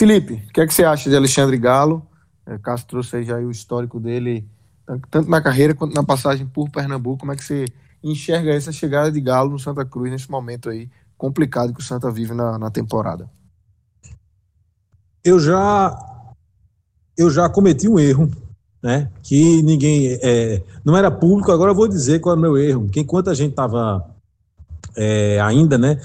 [0.00, 2.02] Felipe, o que, é que você acha de Alexandre Galo?
[2.46, 4.48] É, Cássio trouxe aí já o histórico dele,
[5.10, 7.18] tanto na carreira quanto na passagem por Pernambuco.
[7.18, 7.66] Como é que você
[8.02, 10.88] enxerga essa chegada de Galo no Santa Cruz nesse momento aí
[11.18, 13.28] complicado que o Santa vive na, na temporada?
[15.22, 15.94] Eu já
[17.14, 18.30] eu já cometi um erro,
[18.82, 19.10] né?
[19.22, 21.52] Que ninguém é, não era público.
[21.52, 22.88] Agora eu vou dizer qual é o meu erro.
[22.88, 24.02] Que enquanto a gente estava
[24.96, 26.00] é, ainda, né,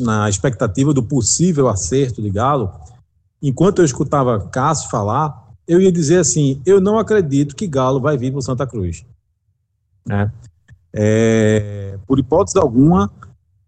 [0.00, 2.70] na expectativa do possível acerto de Galo,
[3.42, 8.16] enquanto eu escutava Cássio falar, eu ia dizer assim: eu não acredito que Galo vai
[8.16, 9.04] vir para o Santa Cruz.
[10.06, 10.32] Né?
[10.92, 13.10] É, por hipótese alguma,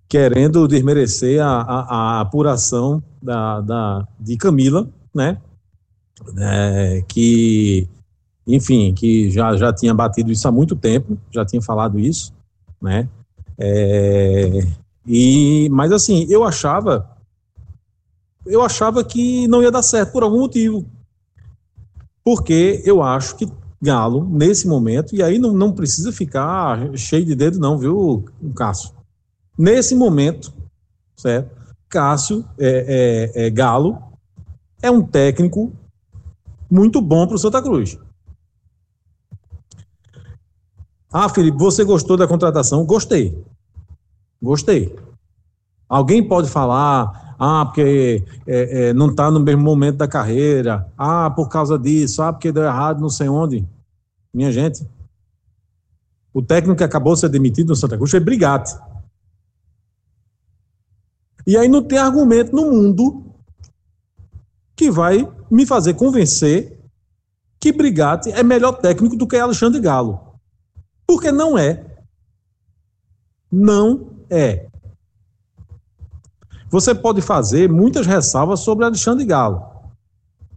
[0.08, 5.38] querendo desmerecer a, a, a apuração da, da, de Camila, né?
[6.38, 7.88] É, que,
[8.46, 12.32] enfim, que já, já tinha batido isso há muito tempo, já tinha falado isso,
[12.80, 13.08] né?
[13.58, 14.66] É,
[15.06, 17.08] e, mas assim, eu achava,
[18.46, 20.84] eu achava que não ia dar certo por algum motivo,
[22.24, 23.50] porque eu acho que
[23.82, 28.92] Galo, nesse momento, e aí não, não precisa ficar cheio de dedo, não, viu, Cássio?
[29.56, 30.52] Nesse momento,
[31.16, 31.50] certo?
[31.88, 33.98] Cássio é, é, é Galo
[34.82, 35.72] é um técnico
[36.70, 37.98] muito bom para o Santa Cruz.
[41.12, 42.84] Ah, Felipe, você gostou da contratação?
[42.84, 43.42] Gostei.
[44.40, 44.96] Gostei.
[45.88, 51.30] Alguém pode falar, ah, porque é, é, não está no mesmo momento da carreira, ah,
[51.30, 53.66] por causa disso, ah, porque deu errado, não sei onde.
[54.32, 54.86] Minha gente,
[56.34, 58.78] o técnico que acabou de ser demitido no Santa Cruz foi Brigatti.
[61.46, 63.24] E aí não tem argumento no mundo
[64.76, 66.78] que vai me fazer convencer
[67.58, 70.38] que Brigatti é melhor técnico do que Alexandre Galo.
[71.06, 71.86] Porque não é.
[73.50, 74.69] Não é.
[76.70, 79.62] Você pode fazer muitas ressalvas sobre Alexandre Galo.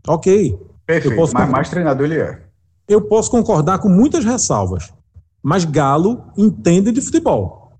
[0.07, 0.57] Ok.
[0.85, 2.41] Perfeito, mas mais treinador ele é.
[2.87, 4.93] Eu posso concordar com muitas ressalvas,
[5.41, 7.73] mas Galo entende de futebol.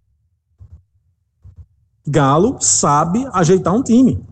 [2.08, 4.26] Galo sabe ajeitar um time.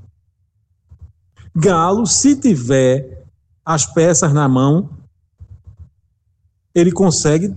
[1.56, 3.26] Galo, se tiver
[3.64, 4.90] as peças na mão,
[6.74, 7.56] ele consegue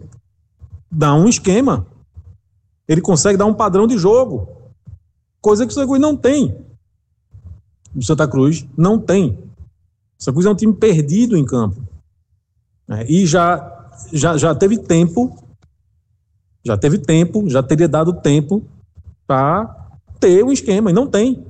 [0.90, 1.86] dar um esquema.
[2.86, 4.48] Ele consegue dar um padrão de jogo.
[5.44, 6.56] Coisa que o Santa Cruz não tem.
[7.94, 9.32] O Santa Cruz não tem.
[10.18, 11.86] O Santa Cruz é um time perdido em campo.
[12.88, 15.36] É, e já, já, já teve tempo,
[16.64, 18.64] já teve tempo, já teria dado tempo
[19.26, 21.46] para ter um esquema, e não tem.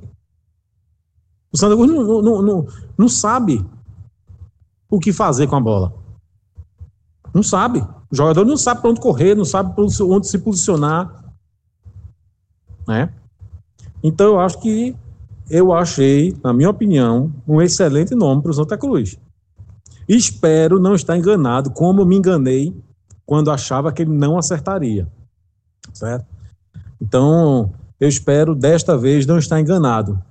[1.52, 2.66] O Santa Cruz não, não, não,
[2.98, 3.64] não sabe
[4.90, 5.94] o que fazer com a bola.
[7.32, 7.78] Não sabe.
[8.10, 11.32] O jogador não sabe para onde correr, não sabe onde se posicionar.
[12.88, 13.14] Né?
[14.04, 14.94] Então eu acho que
[15.48, 19.18] eu achei, na minha opinião, um excelente nome para o Santa Cruz.
[20.06, 22.76] Espero não estar enganado, como me enganei
[23.24, 25.08] quando achava que ele não acertaria.
[25.92, 26.26] Certo?
[27.00, 30.22] Então, eu espero desta vez não estar enganado.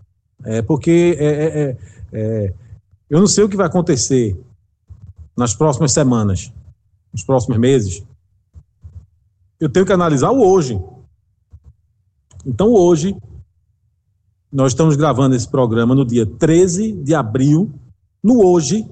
[0.46, 1.78] É, porque é, é, é,
[2.12, 2.54] é,
[3.10, 4.40] eu não sei o que vai acontecer
[5.36, 6.52] nas próximas semanas,
[7.12, 8.04] nos próximos meses.
[9.60, 10.80] Eu tenho que analisar o hoje.
[12.46, 13.16] Então, hoje,
[14.54, 17.74] nós estamos gravando esse programa no dia 13 de abril.
[18.24, 18.88] No hoje,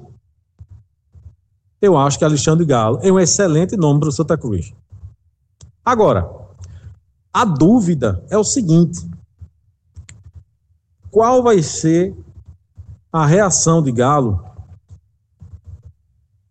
[1.80, 4.74] eu acho que Alexandre Galo é um excelente nome para o Santa Cruz.
[5.86, 6.28] Agora,
[7.32, 9.08] a dúvida é o seguinte:
[11.12, 12.16] qual vai ser
[13.14, 14.44] a reação de Galo?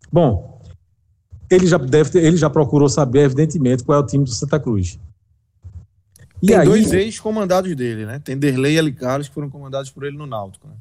[0.09, 0.61] Bom,
[1.49, 4.57] ele já deve ter, ele já procurou saber, evidentemente, qual é o time do Santa
[4.57, 4.97] Cruz.
[6.41, 8.19] E Tem aí, dois ex-comandados dele, né?
[8.19, 10.67] Tem Derlei e Ali Carlos que foram comandados por ele no Náutico.
[10.67, 10.73] Né?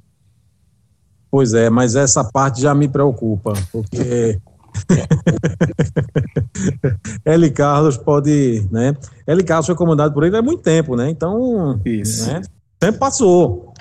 [1.30, 4.40] Pois é, mas essa parte já me preocupa, porque
[7.24, 7.50] L.
[7.50, 8.96] Carlos pode, né?
[9.26, 9.42] L.
[9.44, 11.10] Carlos foi comandado por ele há muito tempo, né?
[11.10, 12.26] Então, Isso.
[12.26, 12.42] Né?
[12.78, 13.74] tempo passou,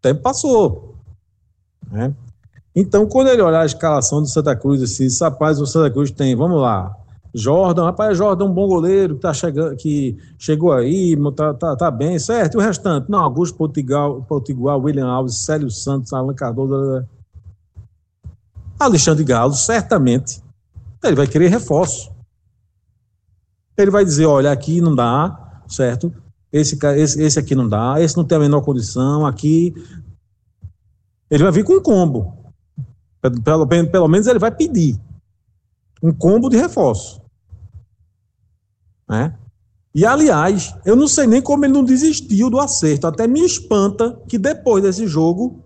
[0.00, 0.94] tempo passou,
[1.90, 2.14] né?
[2.74, 6.36] Então, quando ele olhar a escalação do Santa Cruz, assim, rapaz, o Santa Cruz tem,
[6.36, 6.94] vamos lá,
[7.36, 11.76] Jordan, rapaz, Jordan é um bom goleiro que, tá chegando, que chegou aí, tá, tá,
[11.76, 12.54] tá bem, certo?
[12.54, 13.10] E o restante?
[13.10, 17.04] Não, Augusto Potigual, Potigual William Alves, Célio Santos, Alan Cardoso,
[18.80, 20.42] Alexandre Galo, certamente,
[21.04, 22.10] ele vai querer reforço.
[23.76, 26.10] Ele vai dizer, olha, aqui não dá, certo?
[26.52, 29.74] esse, esse, esse aqui não dá, esse não tem a menor condição, aqui.
[31.30, 32.34] Ele vai vir com um combo.
[33.20, 34.98] Pelo, pelo, pelo menos ele vai pedir
[36.02, 37.20] um combo de reforço.
[39.08, 39.34] Né?
[39.94, 43.06] E, aliás, eu não sei nem como ele não desistiu do acerto.
[43.06, 45.64] Até me espanta que depois desse jogo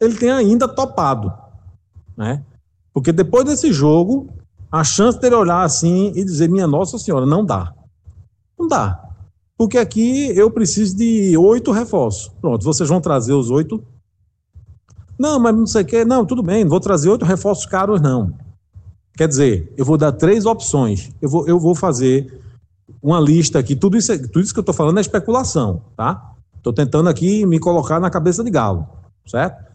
[0.00, 1.32] ele tenha ainda topado.
[2.16, 2.44] Né?
[2.92, 4.28] Porque depois desse jogo,
[4.70, 7.72] a chance dele olhar assim e dizer: Minha Nossa Senhora, não dá.
[8.58, 9.02] Não dá.
[9.56, 12.30] Porque aqui eu preciso de oito reforços.
[12.40, 13.82] Pronto, vocês vão trazer os oito.
[15.18, 16.04] Não, mas não sei o quê.
[16.04, 18.32] Não, tudo bem, não vou trazer oito reforços caros, não.
[19.16, 21.10] Quer dizer, eu vou dar três opções.
[21.20, 22.40] Eu vou, eu vou fazer
[23.02, 23.76] uma lista aqui.
[23.76, 26.34] Tudo isso, tudo isso que eu estou falando é especulação, tá?
[26.56, 28.86] Estou tentando aqui me colocar na cabeça de galo,
[29.26, 29.66] certo?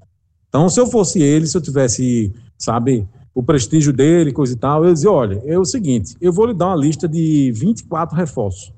[0.50, 4.86] Então, se eu fosse ele, se eu tivesse, sabe, o prestígio dele, coisa e tal,
[4.86, 8.72] eu dizia, olha, é o seguinte, eu vou lhe dar uma lista de 24 reforços.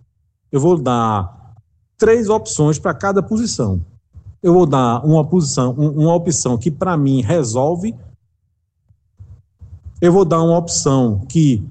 [0.52, 1.56] Eu vou dar
[1.98, 3.82] três opções para cada posição.
[4.42, 7.94] Eu vou dar uma posição, uma opção que para mim resolve
[10.02, 11.64] eu vou dar uma opção que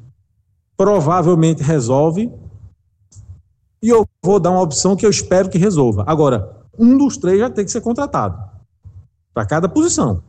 [0.76, 2.32] provavelmente resolve
[3.84, 6.04] e eu vou dar uma opção que eu espero que resolva.
[6.06, 8.42] Agora, um dos três já tem que ser contratado
[9.34, 10.22] para cada posição.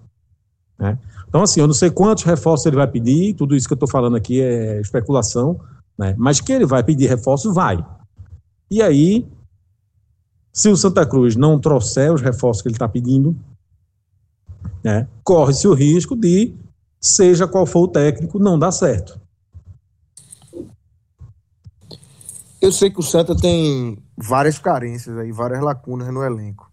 [0.78, 1.00] Né?
[1.30, 3.88] Então, assim, eu não sei quantos reforços ele vai pedir, tudo isso que eu estou
[3.88, 5.58] falando aqui é especulação,
[5.98, 6.14] né?
[6.18, 7.82] mas que ele vai pedir reforço, vai.
[8.70, 9.26] E aí,
[10.52, 13.34] se o Santa Cruz não trouxer os reforços que ele está pedindo,
[14.84, 16.54] né, corre-se o risco de
[17.00, 19.18] seja qual for o técnico, não dá certo.
[22.62, 26.72] Eu sei que o Santa tem várias carências aí, várias lacunas no elenco.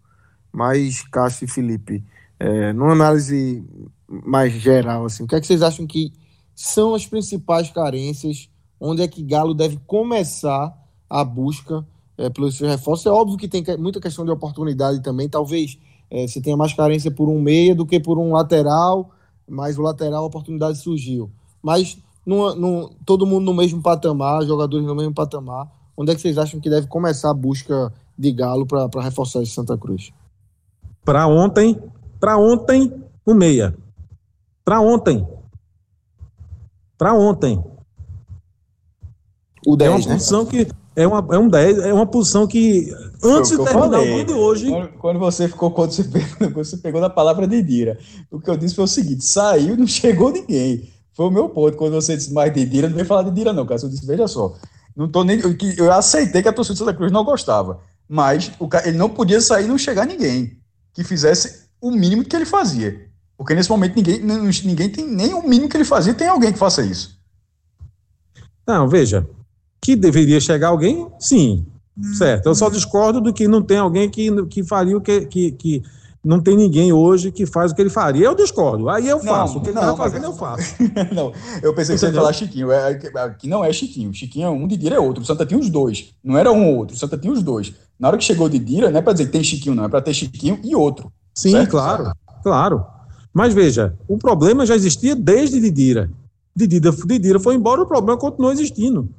[0.51, 2.03] Mas, Cássio e Felipe,
[2.39, 3.63] é, numa análise
[4.07, 6.13] mais geral, assim, o que é que vocês acham que
[6.55, 8.49] são as principais carências?
[8.79, 10.73] Onde é que Galo deve começar
[11.09, 11.85] a busca
[12.17, 13.05] é, pelos seus reforços?
[13.05, 15.27] É óbvio que tem muita questão de oportunidade também.
[15.27, 15.77] Talvez
[16.09, 19.11] é, você tenha mais carência por um meia do que por um lateral
[19.47, 21.31] mas o lateral a oportunidade surgiu.
[21.61, 25.67] Mas no, no, todo mundo no mesmo patamar, jogadores no mesmo patamar.
[25.95, 29.51] Onde é que vocês acham que deve começar a busca de Galo para reforçar esse
[29.51, 30.11] Santa Cruz?
[31.03, 31.79] Para ontem,
[32.19, 32.91] para ontem,
[33.25, 33.75] o meia.
[34.63, 35.27] Para ontem.
[36.97, 37.63] Para ontem.
[39.67, 40.13] O 10, é uma né?
[40.13, 42.93] posição que é, uma, é um 10, é uma posição que
[43.23, 44.69] antes de terminar o gol de hoje.
[44.69, 46.03] Quando, quando, você ficou, quando você
[46.39, 47.97] pegou, você pegou na palavra de Dira,
[48.31, 50.89] o que eu disse foi o seguinte: saiu, não chegou ninguém.
[51.13, 51.77] Foi o meu ponto.
[51.77, 53.79] Quando você disse mais de Dira, não veio falar de Dira, não, cara.
[53.81, 54.55] Eu disse, veja só.
[54.95, 57.79] Não tô nem, eu, eu aceitei que a torcida de Santa Cruz não gostava.
[58.07, 60.57] Mas o, ele não podia sair e não chegar ninguém
[60.93, 63.09] que fizesse o mínimo que ele fazia.
[63.37, 66.59] Porque nesse momento ninguém, ninguém tem nem o mínimo que ele fazia, tem alguém que
[66.59, 67.19] faça isso.
[68.65, 69.27] Não, veja,
[69.81, 71.65] que deveria chegar alguém, sim,
[72.17, 72.45] certo.
[72.45, 75.83] Eu só discordo do que não tem alguém que, que faria o que, que, que
[76.23, 78.25] não tem ninguém hoje que faz o que ele faria.
[78.25, 78.89] Eu discordo.
[78.89, 79.55] Aí eu faço.
[79.55, 80.75] Não, o que ele está fazendo, eu faço.
[81.13, 82.71] não, eu pensei que você ia falar Chiquinho.
[82.71, 84.13] É, aqui não é Chiquinho.
[84.13, 85.21] Chiquinho é um, Didira é outro.
[85.21, 86.13] O Santa tinha os dois.
[86.23, 86.95] Não era um ou outro.
[86.95, 87.73] O Santa tinha os dois.
[87.99, 89.83] Na hora que chegou Didira, não é para dizer que tem Chiquinho, não.
[89.83, 91.11] É para ter Chiquinho e outro.
[91.35, 91.71] Sim, certo?
[91.71, 92.11] claro.
[92.41, 92.85] Claro.
[93.33, 96.09] Mas veja, o problema já existia desde Didira.
[96.55, 99.09] Didira, Didira foi embora, o problema continua existindo.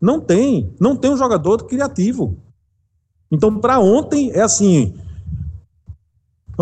[0.00, 2.36] Não tem, não tem um jogador criativo.
[3.30, 4.94] Então, para ontem, é assim.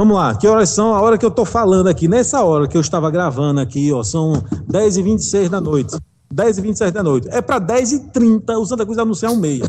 [0.01, 0.94] Vamos lá, que horas são?
[0.94, 4.03] A hora que eu estou falando aqui, nessa hora que eu estava gravando aqui, ó,
[4.03, 4.32] são
[4.66, 5.94] 10 e 26 da noite.
[6.32, 7.28] 10 e 26 da noite.
[7.30, 9.68] É para 10 e 30 o Santa Cruz anunciar um meia.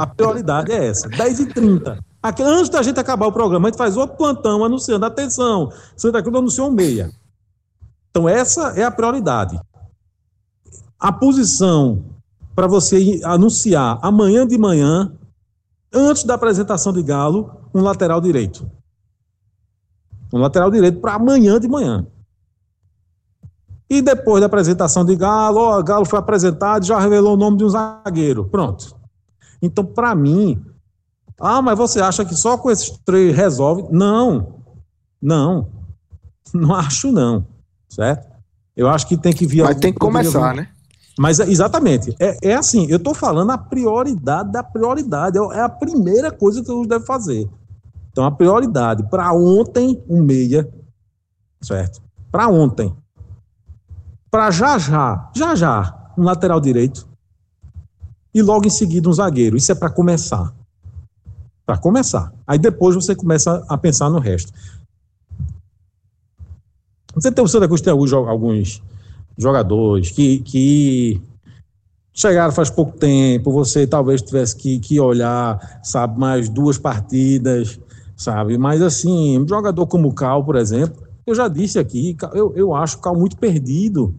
[0.00, 3.70] A prioridade é essa, 10 e 30 Aqui, antes da gente acabar o programa, a
[3.70, 7.10] gente faz outro plantão anunciando, atenção, Santa Cruz anunciou um meia.
[8.08, 9.60] Então, essa é a prioridade.
[10.98, 12.06] A posição
[12.56, 15.12] para você anunciar amanhã de manhã,
[15.92, 18.77] antes da apresentação de Galo, um lateral direito.
[20.32, 22.06] Um lateral direito para amanhã de manhã.
[23.90, 27.64] E depois da apresentação de Galo, ó, Galo foi apresentado já revelou o nome de
[27.64, 28.44] um zagueiro.
[28.44, 28.94] Pronto.
[29.62, 30.62] Então, para mim,
[31.40, 33.86] ah, mas você acha que só com esses três resolve?
[33.90, 34.62] Não.
[35.20, 35.68] Não.
[36.52, 37.46] Não acho, não.
[37.90, 38.26] Certo?
[38.74, 39.62] Eu acho que tem que vir.
[39.64, 40.68] Mas tem que começar, né?
[41.18, 45.68] Mas exatamente, é, é assim, eu estou falando a prioridade da prioridade, é, é a
[45.68, 47.50] primeira coisa que eu deve fazer.
[48.18, 50.68] Então, a prioridade para ontem, um meia,
[51.62, 52.02] certo?
[52.32, 52.92] Para ontem.
[54.28, 57.08] Para já já, já já, um lateral direito.
[58.34, 59.56] E logo em seguida um zagueiro.
[59.56, 60.52] Isso é para começar.
[61.64, 62.32] Para começar.
[62.44, 64.52] Aí depois você começa a pensar no resto.
[67.14, 68.82] Você tem o Santa Cruz tem alguns, alguns
[69.38, 71.22] jogadores que, que
[72.12, 77.78] chegaram faz pouco tempo, você talvez tivesse que, que olhar, sabe, mais duas partidas,
[78.18, 78.58] sabe?
[78.58, 82.74] Mas assim, um jogador como o Cal, por exemplo, eu já disse aqui, eu, eu
[82.74, 84.12] acho o Cal muito perdido.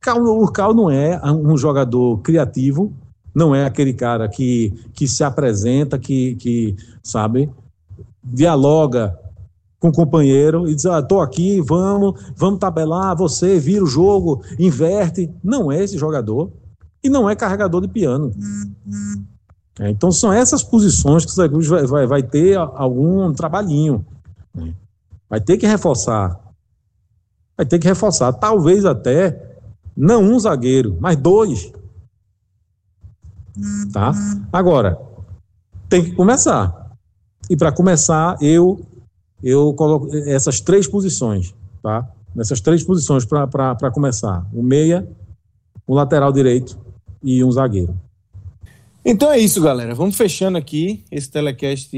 [0.00, 2.92] Cal, o Cal não é um jogador criativo,
[3.32, 7.48] não é aquele cara que, que se apresenta, que, que, sabe,
[8.22, 9.16] dialoga
[9.78, 14.42] com o companheiro e diz, ah, tô aqui, vamos, vamos tabelar, você vira o jogo,
[14.58, 15.30] inverte.
[15.42, 16.50] Não é esse jogador
[17.02, 18.32] e não é carregador de piano.
[19.80, 24.04] É, então são essas posições que o Santa Cruz vai, vai, vai ter algum trabalhinho.
[24.54, 24.74] Né?
[25.28, 26.38] Vai ter que reforçar.
[27.56, 28.30] Vai ter que reforçar.
[28.34, 29.58] Talvez até
[29.96, 31.72] não um zagueiro, mas dois.
[33.90, 34.12] Tá?
[34.52, 35.00] Agora,
[35.88, 36.90] tem que começar.
[37.48, 38.84] E para começar, eu
[39.42, 42.06] eu coloco essas três posições, tá?
[42.34, 44.46] Nessas três posições para começar.
[44.52, 45.08] O meia,
[45.86, 46.78] o lateral direito
[47.22, 47.98] e um zagueiro.
[49.04, 49.94] Então é isso, galera.
[49.94, 51.96] Vamos fechando aqui esse telecast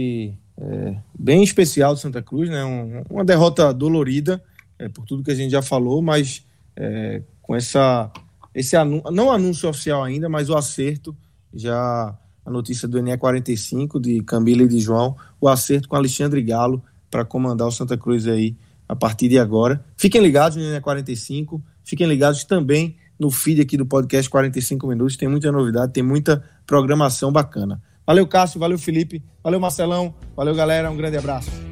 [0.56, 2.64] é, bem especial do Santa Cruz, né?
[2.64, 4.42] Um, uma derrota dolorida
[4.78, 6.44] é, por tudo que a gente já falou, mas
[6.76, 8.10] é, com essa
[8.54, 11.16] esse anúncio, não anúncio oficial ainda, mas o acerto
[11.52, 16.42] já a notícia do NE 45 de Camila e de João, o acerto com Alexandre
[16.42, 18.56] Galo para comandar o Santa Cruz aí
[18.88, 19.84] a partir de agora.
[19.96, 25.16] Fiquem ligados no NE 45, fiquem ligados também no feed aqui do podcast 45 minutos.
[25.16, 27.80] Tem muita novidade, tem muita programação bacana.
[28.06, 31.71] Valeu, Cássio, valeu, Felipe, valeu, Marcelão, valeu, galera, um grande abraço.